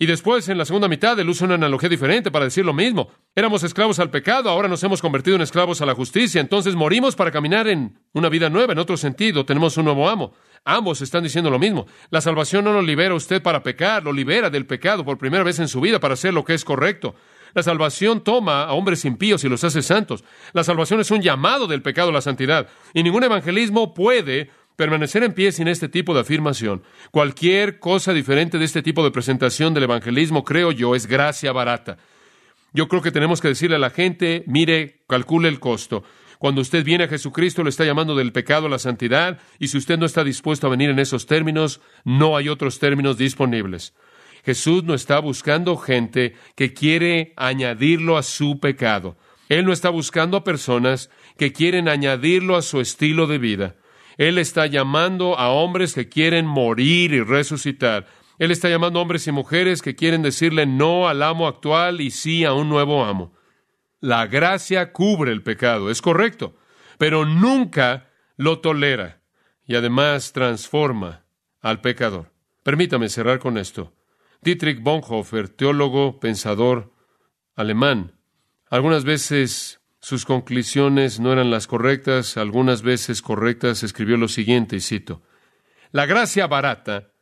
Y 0.02 0.06
después, 0.06 0.48
en 0.48 0.56
la 0.56 0.64
segunda 0.64 0.88
mitad, 0.88 1.18
él 1.20 1.28
usa 1.28 1.44
una 1.44 1.56
analogía 1.56 1.90
diferente 1.90 2.30
para 2.30 2.46
decir 2.46 2.64
lo 2.64 2.72
mismo. 2.72 3.10
Éramos 3.34 3.62
esclavos 3.64 3.98
al 3.98 4.10
pecado, 4.10 4.48
ahora 4.48 4.66
nos 4.66 4.82
hemos 4.82 5.02
convertido 5.02 5.36
en 5.36 5.42
esclavos 5.42 5.82
a 5.82 5.86
la 5.86 5.94
justicia. 5.94 6.40
Entonces 6.40 6.74
morimos 6.74 7.14
para 7.14 7.30
caminar 7.30 7.68
en 7.68 7.98
una 8.14 8.30
vida 8.30 8.48
nueva. 8.48 8.72
En 8.72 8.78
otro 8.78 8.96
sentido, 8.96 9.44
tenemos 9.44 9.76
un 9.76 9.84
nuevo 9.84 10.08
amo. 10.08 10.32
Ambos 10.64 11.02
están 11.02 11.22
diciendo 11.22 11.50
lo 11.50 11.58
mismo. 11.58 11.86
La 12.08 12.22
salvación 12.22 12.64
no 12.64 12.72
lo 12.72 12.80
libera 12.80 13.12
a 13.12 13.16
usted 13.16 13.42
para 13.42 13.62
pecar, 13.62 14.02
lo 14.02 14.14
libera 14.14 14.48
del 14.48 14.64
pecado 14.64 15.04
por 15.04 15.18
primera 15.18 15.44
vez 15.44 15.58
en 15.58 15.68
su 15.68 15.82
vida 15.82 16.00
para 16.00 16.14
hacer 16.14 16.32
lo 16.32 16.46
que 16.46 16.54
es 16.54 16.64
correcto. 16.64 17.14
La 17.54 17.62
salvación 17.62 18.22
toma 18.22 18.64
a 18.64 18.72
hombres 18.72 19.04
impíos 19.04 19.44
y 19.44 19.48
los 19.48 19.64
hace 19.64 19.82
santos. 19.82 20.24
La 20.52 20.64
salvación 20.64 21.00
es 21.00 21.10
un 21.10 21.22
llamado 21.22 21.66
del 21.66 21.82
pecado 21.82 22.10
a 22.10 22.12
la 22.12 22.20
santidad. 22.20 22.68
Y 22.94 23.02
ningún 23.02 23.24
evangelismo 23.24 23.94
puede 23.94 24.50
permanecer 24.76 25.22
en 25.24 25.34
pie 25.34 25.52
sin 25.52 25.68
este 25.68 25.88
tipo 25.88 26.14
de 26.14 26.20
afirmación. 26.20 26.82
Cualquier 27.10 27.78
cosa 27.78 28.12
diferente 28.12 28.58
de 28.58 28.64
este 28.64 28.82
tipo 28.82 29.04
de 29.04 29.10
presentación 29.10 29.74
del 29.74 29.84
evangelismo, 29.84 30.44
creo 30.44 30.72
yo, 30.72 30.94
es 30.94 31.06
gracia 31.06 31.52
barata. 31.52 31.98
Yo 32.72 32.88
creo 32.88 33.02
que 33.02 33.10
tenemos 33.10 33.40
que 33.40 33.48
decirle 33.48 33.76
a 33.76 33.80
la 33.80 33.90
gente, 33.90 34.44
mire, 34.46 35.02
calcule 35.08 35.48
el 35.48 35.60
costo. 35.60 36.04
Cuando 36.38 36.62
usted 36.62 36.82
viene 36.82 37.04
a 37.04 37.08
Jesucristo, 37.08 37.62
lo 37.62 37.68
está 37.68 37.84
llamando 37.84 38.16
del 38.16 38.32
pecado 38.32 38.66
a 38.66 38.70
la 38.70 38.78
santidad, 38.78 39.38
y 39.58 39.68
si 39.68 39.76
usted 39.76 39.98
no 39.98 40.06
está 40.06 40.24
dispuesto 40.24 40.66
a 40.66 40.70
venir 40.70 40.88
en 40.88 40.98
esos 40.98 41.26
términos, 41.26 41.82
no 42.04 42.34
hay 42.34 42.48
otros 42.48 42.78
términos 42.78 43.18
disponibles. 43.18 43.92
Jesús 44.44 44.84
no 44.84 44.94
está 44.94 45.18
buscando 45.18 45.76
gente 45.76 46.34
que 46.54 46.72
quiere 46.72 47.32
añadirlo 47.36 48.16
a 48.16 48.22
su 48.22 48.60
pecado. 48.60 49.16
Él 49.48 49.64
no 49.66 49.72
está 49.72 49.90
buscando 49.90 50.36
a 50.36 50.44
personas 50.44 51.10
que 51.36 51.52
quieren 51.52 51.88
añadirlo 51.88 52.56
a 52.56 52.62
su 52.62 52.80
estilo 52.80 53.26
de 53.26 53.38
vida. 53.38 53.76
Él 54.16 54.38
está 54.38 54.66
llamando 54.66 55.38
a 55.38 55.50
hombres 55.50 55.94
que 55.94 56.08
quieren 56.08 56.46
morir 56.46 57.12
y 57.12 57.20
resucitar. 57.20 58.06
Él 58.38 58.50
está 58.50 58.68
llamando 58.68 58.98
a 58.98 59.02
hombres 59.02 59.26
y 59.26 59.32
mujeres 59.32 59.82
que 59.82 59.96
quieren 59.96 60.22
decirle 60.22 60.66
no 60.66 61.08
al 61.08 61.22
amo 61.22 61.48
actual 61.48 62.00
y 62.00 62.10
sí 62.10 62.44
a 62.44 62.52
un 62.52 62.68
nuevo 62.68 63.04
amo. 63.04 63.34
La 64.00 64.26
gracia 64.26 64.92
cubre 64.92 65.32
el 65.32 65.42
pecado, 65.42 65.90
es 65.90 66.00
correcto, 66.00 66.56
pero 66.96 67.26
nunca 67.26 68.08
lo 68.36 68.60
tolera 68.60 69.20
y 69.66 69.74
además 69.74 70.32
transforma 70.32 71.24
al 71.60 71.80
pecador. 71.80 72.32
Permítame 72.62 73.08
cerrar 73.08 73.38
con 73.38 73.58
esto. 73.58 73.92
Dietrich 74.42 74.82
Bonhoeffer, 74.82 75.48
teólogo, 75.48 76.18
pensador 76.18 76.92
alemán, 77.54 78.12
algunas 78.70 79.04
veces 79.04 79.80
sus 80.00 80.24
conclusiones 80.24 81.20
no 81.20 81.32
eran 81.32 81.50
las 81.50 81.66
correctas, 81.66 82.38
algunas 82.38 82.82
veces 82.82 83.20
correctas, 83.20 83.82
escribió 83.82 84.16
lo 84.16 84.28
siguiente, 84.28 84.76
y 84.76 84.80
cito, 84.80 85.22
La 85.90 86.06
gracia 86.06 86.46
barata 86.46 87.12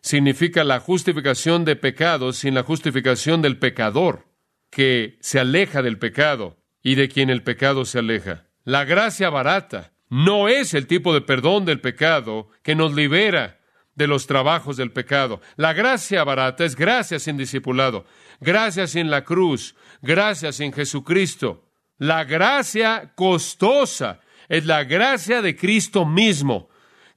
significa 0.00 0.62
la 0.62 0.78
justificación 0.78 1.64
de 1.64 1.74
pecados 1.74 2.36
sin 2.36 2.54
la 2.54 2.62
justificación 2.62 3.42
del 3.42 3.58
pecador, 3.58 4.26
que 4.70 5.18
se 5.20 5.40
aleja 5.40 5.82
del 5.82 5.98
pecado 5.98 6.58
y 6.82 6.94
de 6.94 7.08
quien 7.08 7.30
el 7.30 7.42
pecado 7.42 7.84
se 7.84 7.98
aleja. 7.98 8.46
La 8.62 8.84
gracia 8.84 9.30
barata 9.30 9.92
no 10.08 10.48
es 10.48 10.74
el 10.74 10.86
tipo 10.86 11.14
de 11.14 11.22
perdón 11.22 11.64
del 11.64 11.80
pecado 11.80 12.50
que 12.62 12.74
nos 12.74 12.94
libera 12.94 13.60
de 13.94 14.06
los 14.06 14.26
trabajos 14.26 14.76
del 14.76 14.92
pecado. 14.92 15.40
La 15.56 15.72
gracia 15.72 16.24
barata 16.24 16.64
es 16.64 16.76
gracia 16.76 17.18
sin 17.18 17.36
discipulado, 17.36 18.06
gracia 18.40 18.86
sin 18.86 19.10
la 19.10 19.24
cruz, 19.24 19.74
gracia 20.02 20.52
sin 20.52 20.72
Jesucristo. 20.72 21.64
La 21.98 22.24
gracia 22.24 23.12
costosa 23.14 24.20
es 24.48 24.66
la 24.66 24.84
gracia 24.84 25.42
de 25.42 25.56
Cristo 25.56 26.04
mismo, 26.04 26.68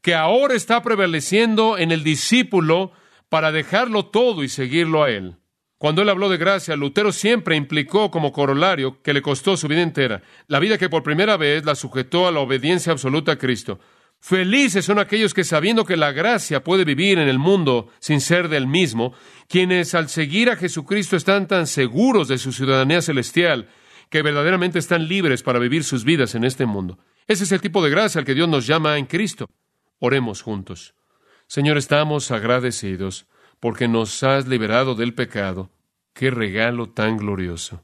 que 0.01 0.15
ahora 0.15 0.53
está 0.53 0.81
prevaleciendo 0.81 1.77
en 1.77 1.91
el 1.91 2.03
discípulo 2.03 2.91
para 3.29 3.51
dejarlo 3.51 4.05
todo 4.05 4.43
y 4.43 4.49
seguirlo 4.49 5.03
a 5.03 5.09
él. 5.09 5.35
Cuando 5.77 6.01
él 6.01 6.09
habló 6.09 6.29
de 6.29 6.37
gracia, 6.37 6.75
Lutero 6.75 7.11
siempre 7.11 7.55
implicó 7.55 8.09
como 8.09 8.31
corolario 8.31 9.01
que 9.03 9.13
le 9.13 9.21
costó 9.21 9.57
su 9.57 9.67
vida 9.67 9.81
entera, 9.81 10.23
la 10.47 10.59
vida 10.59 10.77
que 10.77 10.89
por 10.89 11.03
primera 11.03 11.37
vez 11.37 11.65
la 11.65 11.75
sujetó 11.75 12.27
a 12.27 12.31
la 12.31 12.39
obediencia 12.39 12.91
absoluta 12.91 13.33
a 13.33 13.37
Cristo. 13.37 13.79
Felices 14.19 14.83
son 14.83 14.99
aquellos 14.99 15.33
que 15.33 15.43
sabiendo 15.43 15.85
que 15.85 15.95
la 15.95 16.11
gracia 16.11 16.63
puede 16.63 16.83
vivir 16.83 17.19
en 17.19 17.27
el 17.27 17.39
mundo 17.39 17.89
sin 17.99 18.19
ser 18.19 18.49
del 18.49 18.67
mismo, 18.67 19.13
quienes 19.47 19.93
al 19.93 20.09
seguir 20.09 20.49
a 20.49 20.55
Jesucristo 20.55 21.15
están 21.15 21.47
tan 21.47 21.67
seguros 21.67 22.27
de 22.27 22.37
su 22.37 22.51
ciudadanía 22.51 23.01
celestial 23.01 23.69
que 24.09 24.21
verdaderamente 24.21 24.79
están 24.79 25.07
libres 25.07 25.43
para 25.43 25.59
vivir 25.59 25.83
sus 25.83 26.03
vidas 26.03 26.35
en 26.35 26.43
este 26.43 26.65
mundo. 26.65 26.97
Ese 27.27 27.43
es 27.43 27.51
el 27.51 27.61
tipo 27.61 27.83
de 27.83 27.89
gracia 27.89 28.19
al 28.19 28.25
que 28.25 28.33
Dios 28.33 28.49
nos 28.49 28.65
llama 28.65 28.97
en 28.97 29.05
Cristo. 29.05 29.49
Oremos 29.99 30.41
juntos. 30.41 30.95
Señor, 31.47 31.77
estamos 31.77 32.31
agradecidos 32.31 33.27
porque 33.59 33.87
nos 33.87 34.23
has 34.23 34.47
liberado 34.47 34.95
del 34.95 35.13
pecado. 35.13 35.69
Qué 36.13 36.31
regalo 36.31 36.89
tan 36.89 37.17
glorioso. 37.17 37.83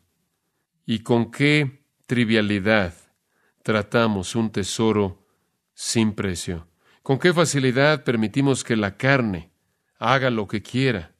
Y 0.85 0.99
con 0.99 1.31
qué 1.31 1.85
trivialidad 2.05 2.93
tratamos 3.63 4.35
un 4.35 4.51
tesoro 4.51 5.22
sin 5.73 6.13
precio. 6.13 6.67
Con 7.01 7.19
qué 7.19 7.33
facilidad 7.33 8.03
permitimos 8.03 8.63
que 8.63 8.75
la 8.75 8.97
carne 8.97 9.51
haga 9.97 10.29
lo 10.29 10.47
que 10.47 10.61
quiera 10.61 11.13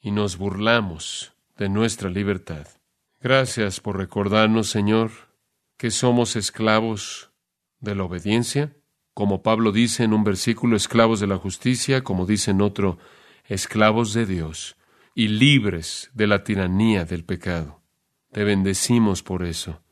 y 0.00 0.10
nos 0.10 0.36
burlamos 0.36 1.32
de 1.56 1.68
nuestra 1.68 2.10
libertad. 2.10 2.66
Gracias 3.20 3.80
por 3.80 3.98
recordarnos, 3.98 4.68
Señor, 4.68 5.10
que 5.76 5.90
somos 5.90 6.36
esclavos 6.36 7.30
de 7.80 7.94
la 7.94 8.04
obediencia, 8.04 8.76
como 9.14 9.42
Pablo 9.42 9.72
dice 9.72 10.04
en 10.04 10.12
un 10.12 10.24
versículo, 10.24 10.76
esclavos 10.76 11.20
de 11.20 11.26
la 11.26 11.36
justicia, 11.36 12.02
como 12.02 12.24
dice 12.24 12.50
en 12.50 12.62
otro, 12.62 12.98
esclavos 13.44 14.14
de 14.14 14.26
Dios 14.26 14.76
y 15.14 15.28
libres 15.28 16.10
de 16.14 16.26
la 16.26 16.44
tiranía 16.44 17.04
del 17.04 17.24
pecado. 17.24 17.82
Te 18.32 18.44
bendecimos 18.44 19.22
por 19.22 19.44
eso. 19.44 19.82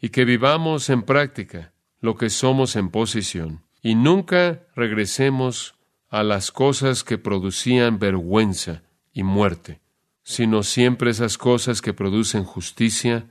Y 0.00 0.08
que 0.08 0.24
vivamos 0.24 0.90
en 0.90 1.02
práctica 1.02 1.72
lo 2.00 2.16
que 2.16 2.30
somos 2.30 2.76
en 2.76 2.90
posición 2.90 3.64
y 3.82 3.94
nunca 3.94 4.66
regresemos 4.74 5.74
a 6.08 6.22
las 6.22 6.52
cosas 6.52 7.04
que 7.04 7.18
producían 7.18 7.98
vergüenza 7.98 8.82
y 9.12 9.22
muerte 9.22 9.80
sino 10.28 10.62
siempre 10.62 11.10
esas 11.10 11.38
cosas 11.38 11.80
que 11.80 11.94
producen 11.94 12.44
justicia, 12.44 13.30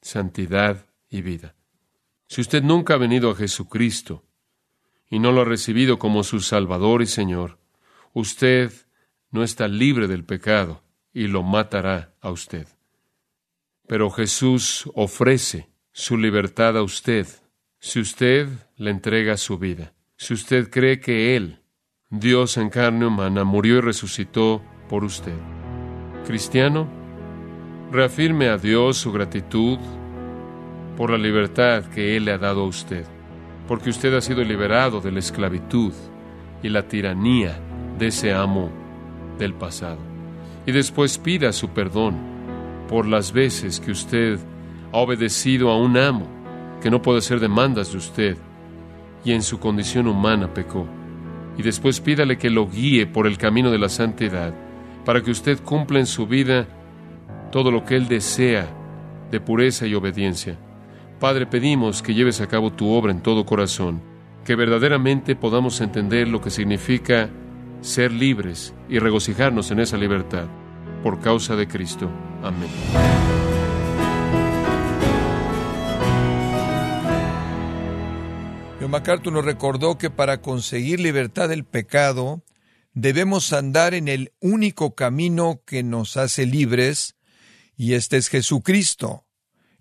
santidad 0.00 0.86
y 1.10 1.20
vida. 1.20 1.56
Si 2.28 2.40
usted 2.40 2.62
nunca 2.62 2.94
ha 2.94 2.98
venido 2.98 3.32
a 3.32 3.34
Jesucristo 3.34 4.22
y 5.10 5.18
no 5.18 5.32
lo 5.32 5.40
ha 5.40 5.44
recibido 5.44 5.98
como 5.98 6.22
su 6.22 6.38
Salvador 6.38 7.02
y 7.02 7.06
Señor, 7.06 7.58
usted 8.12 8.72
no 9.32 9.42
está 9.42 9.66
libre 9.66 10.06
del 10.06 10.24
pecado 10.24 10.84
y 11.12 11.26
lo 11.26 11.42
matará 11.42 12.14
a 12.20 12.30
usted. 12.30 12.68
Pero 13.88 14.08
Jesús 14.10 14.88
ofrece 14.94 15.68
su 15.90 16.16
libertad 16.16 16.76
a 16.76 16.84
usted 16.84 17.26
si 17.86 18.00
usted 18.00 18.48
le 18.78 18.90
entrega 18.90 19.36
su 19.36 19.58
vida. 19.58 19.94
Si 20.16 20.34
usted 20.34 20.70
cree 20.70 20.98
que 20.98 21.36
Él, 21.36 21.60
Dios 22.10 22.56
en 22.56 22.68
carne 22.68 23.06
humana, 23.06 23.44
murió 23.44 23.76
y 23.76 23.80
resucitó 23.80 24.60
por 24.88 25.04
usted. 25.04 25.38
Cristiano, 26.26 26.88
reafirme 27.92 28.48
a 28.48 28.58
Dios 28.58 28.96
su 28.96 29.12
gratitud 29.12 29.78
por 30.96 31.10
la 31.10 31.16
libertad 31.16 31.84
que 31.84 32.16
Él 32.16 32.24
le 32.24 32.32
ha 32.32 32.38
dado 32.38 32.62
a 32.62 32.66
usted, 32.66 33.04
porque 33.68 33.90
usted 33.90 34.12
ha 34.14 34.20
sido 34.20 34.42
liberado 34.42 35.00
de 35.00 35.12
la 35.12 35.20
esclavitud 35.20 35.92
y 36.64 36.68
la 36.68 36.88
tiranía 36.88 37.56
de 38.00 38.08
ese 38.08 38.34
amo 38.34 38.68
del 39.38 39.54
pasado. 39.54 40.00
Y 40.66 40.72
después 40.72 41.18
pida 41.18 41.52
su 41.52 41.68
perdón 41.68 42.16
por 42.88 43.06
las 43.06 43.30
veces 43.30 43.78
que 43.78 43.92
usted 43.92 44.40
ha 44.92 44.96
obedecido 44.96 45.70
a 45.70 45.78
un 45.78 45.96
amo 45.96 46.35
que 46.86 46.90
no 46.92 47.02
puede 47.02 47.18
hacer 47.18 47.40
demandas 47.40 47.90
de 47.90 47.98
usted 47.98 48.36
y 49.24 49.32
en 49.32 49.42
su 49.42 49.58
condición 49.58 50.06
humana 50.06 50.54
pecó. 50.54 50.86
Y 51.58 51.64
después 51.64 52.00
pídale 52.00 52.38
que 52.38 52.48
lo 52.48 52.68
guíe 52.68 53.08
por 53.08 53.26
el 53.26 53.38
camino 53.38 53.72
de 53.72 53.78
la 53.80 53.88
santidad, 53.88 54.54
para 55.04 55.20
que 55.20 55.32
usted 55.32 55.58
cumpla 55.64 55.98
en 55.98 56.06
su 56.06 56.28
vida 56.28 56.68
todo 57.50 57.72
lo 57.72 57.84
que 57.84 57.96
Él 57.96 58.06
desea 58.06 58.68
de 59.32 59.40
pureza 59.40 59.88
y 59.88 59.96
obediencia. 59.96 60.56
Padre, 61.18 61.46
pedimos 61.46 62.02
que 62.02 62.14
lleves 62.14 62.40
a 62.40 62.46
cabo 62.46 62.72
tu 62.72 62.88
obra 62.88 63.10
en 63.10 63.20
todo 63.20 63.44
corazón, 63.44 64.00
que 64.44 64.54
verdaderamente 64.54 65.34
podamos 65.34 65.80
entender 65.80 66.28
lo 66.28 66.40
que 66.40 66.50
significa 66.50 67.30
ser 67.80 68.12
libres 68.12 68.76
y 68.88 69.00
regocijarnos 69.00 69.72
en 69.72 69.80
esa 69.80 69.96
libertad, 69.96 70.44
por 71.02 71.18
causa 71.18 71.56
de 71.56 71.66
Cristo. 71.66 72.08
Amén. 72.44 72.70
John 78.90 79.34
nos 79.34 79.44
recordó 79.44 79.98
que 79.98 80.10
para 80.10 80.40
conseguir 80.40 81.00
libertad 81.00 81.48
del 81.48 81.64
pecado 81.64 82.42
debemos 82.92 83.52
andar 83.52 83.94
en 83.94 84.08
el 84.08 84.32
único 84.40 84.94
camino 84.94 85.62
que 85.66 85.82
nos 85.82 86.16
hace 86.16 86.46
libres, 86.46 87.16
y 87.76 87.94
este 87.94 88.16
es 88.16 88.28
Jesucristo 88.28 89.26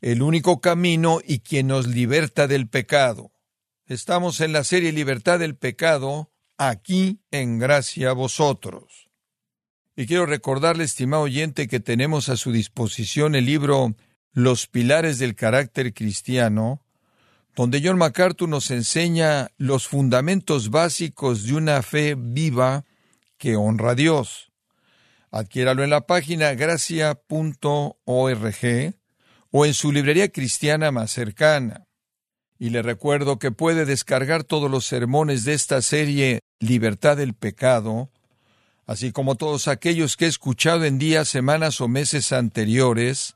el 0.06 0.22
único 0.22 0.62
camino 0.62 1.20
y 1.26 1.40
quien 1.40 1.66
nos 1.66 1.88
liberta 1.88 2.48
del 2.48 2.68
pecado. 2.68 3.32
Estamos 3.88 4.40
en 4.40 4.54
la 4.54 4.64
serie 4.64 4.92
Libertad 4.92 5.40
del 5.40 5.56
Pecado, 5.56 6.32
aquí 6.60 7.22
en 7.32 7.58
Gracia 7.58 8.12
a 8.12 8.14
vosotros. 8.14 9.10
Y 9.96 10.06
quiero 10.06 10.28
recordarle, 10.28 10.84
estimado 10.84 11.24
oyente, 11.24 11.68
que 11.68 11.80
tenemos 11.80 12.30
a 12.30 12.38
su 12.38 12.52
disposición 12.52 13.34
el 13.34 13.46
libro 13.48 13.96
Los 14.32 14.68
Pilares 14.68 15.18
del 15.18 15.34
Carácter 15.34 15.92
Cristiano, 15.92 16.85
donde 17.56 17.82
John 17.84 17.98
MacArthur 17.98 18.50
nos 18.50 18.70
enseña 18.70 19.50
los 19.58 19.88
fundamentos 19.88 20.70
básicos 20.70 21.46
de 21.46 21.54
una 21.54 21.82
fe 21.82 22.16
viva 22.18 22.84
que 23.38 23.56
honra 23.56 23.92
a 23.92 23.96
Dios. 23.96 24.52
Adquiéralo 25.32 25.84
en 25.84 25.90
la 25.90 26.02
página 26.02 26.54
gracia.org 26.54 27.16
o 29.52 29.66
en 29.66 29.74
su 29.74 29.92
librería 29.92 30.30
cristiana 30.30 30.92
más 30.92 31.12
cercana. 31.12 31.86
Y 32.58 32.70
le 32.70 32.82
recuerdo 32.82 33.40
que 33.40 33.52
puede 33.52 33.86
descargar 33.86 34.44
todos 34.44 34.70
los 34.70 34.86
sermones 34.86 35.44
de 35.44 35.54
esta 35.54 35.82
serie 35.82 36.40
Libertad 36.60 37.18
del 37.18 37.34
Pecado, 37.34 38.10
así 38.86 39.12
como 39.12 39.36
todos 39.36 39.68
aquellos 39.68 40.16
que 40.16 40.26
he 40.26 40.30
escuchado 40.30 40.86
en 40.86 41.00
días, 41.00 41.28
semanas 41.28 41.82
o 41.82 41.88
meses 41.88 42.32
anteriores, 42.32 43.36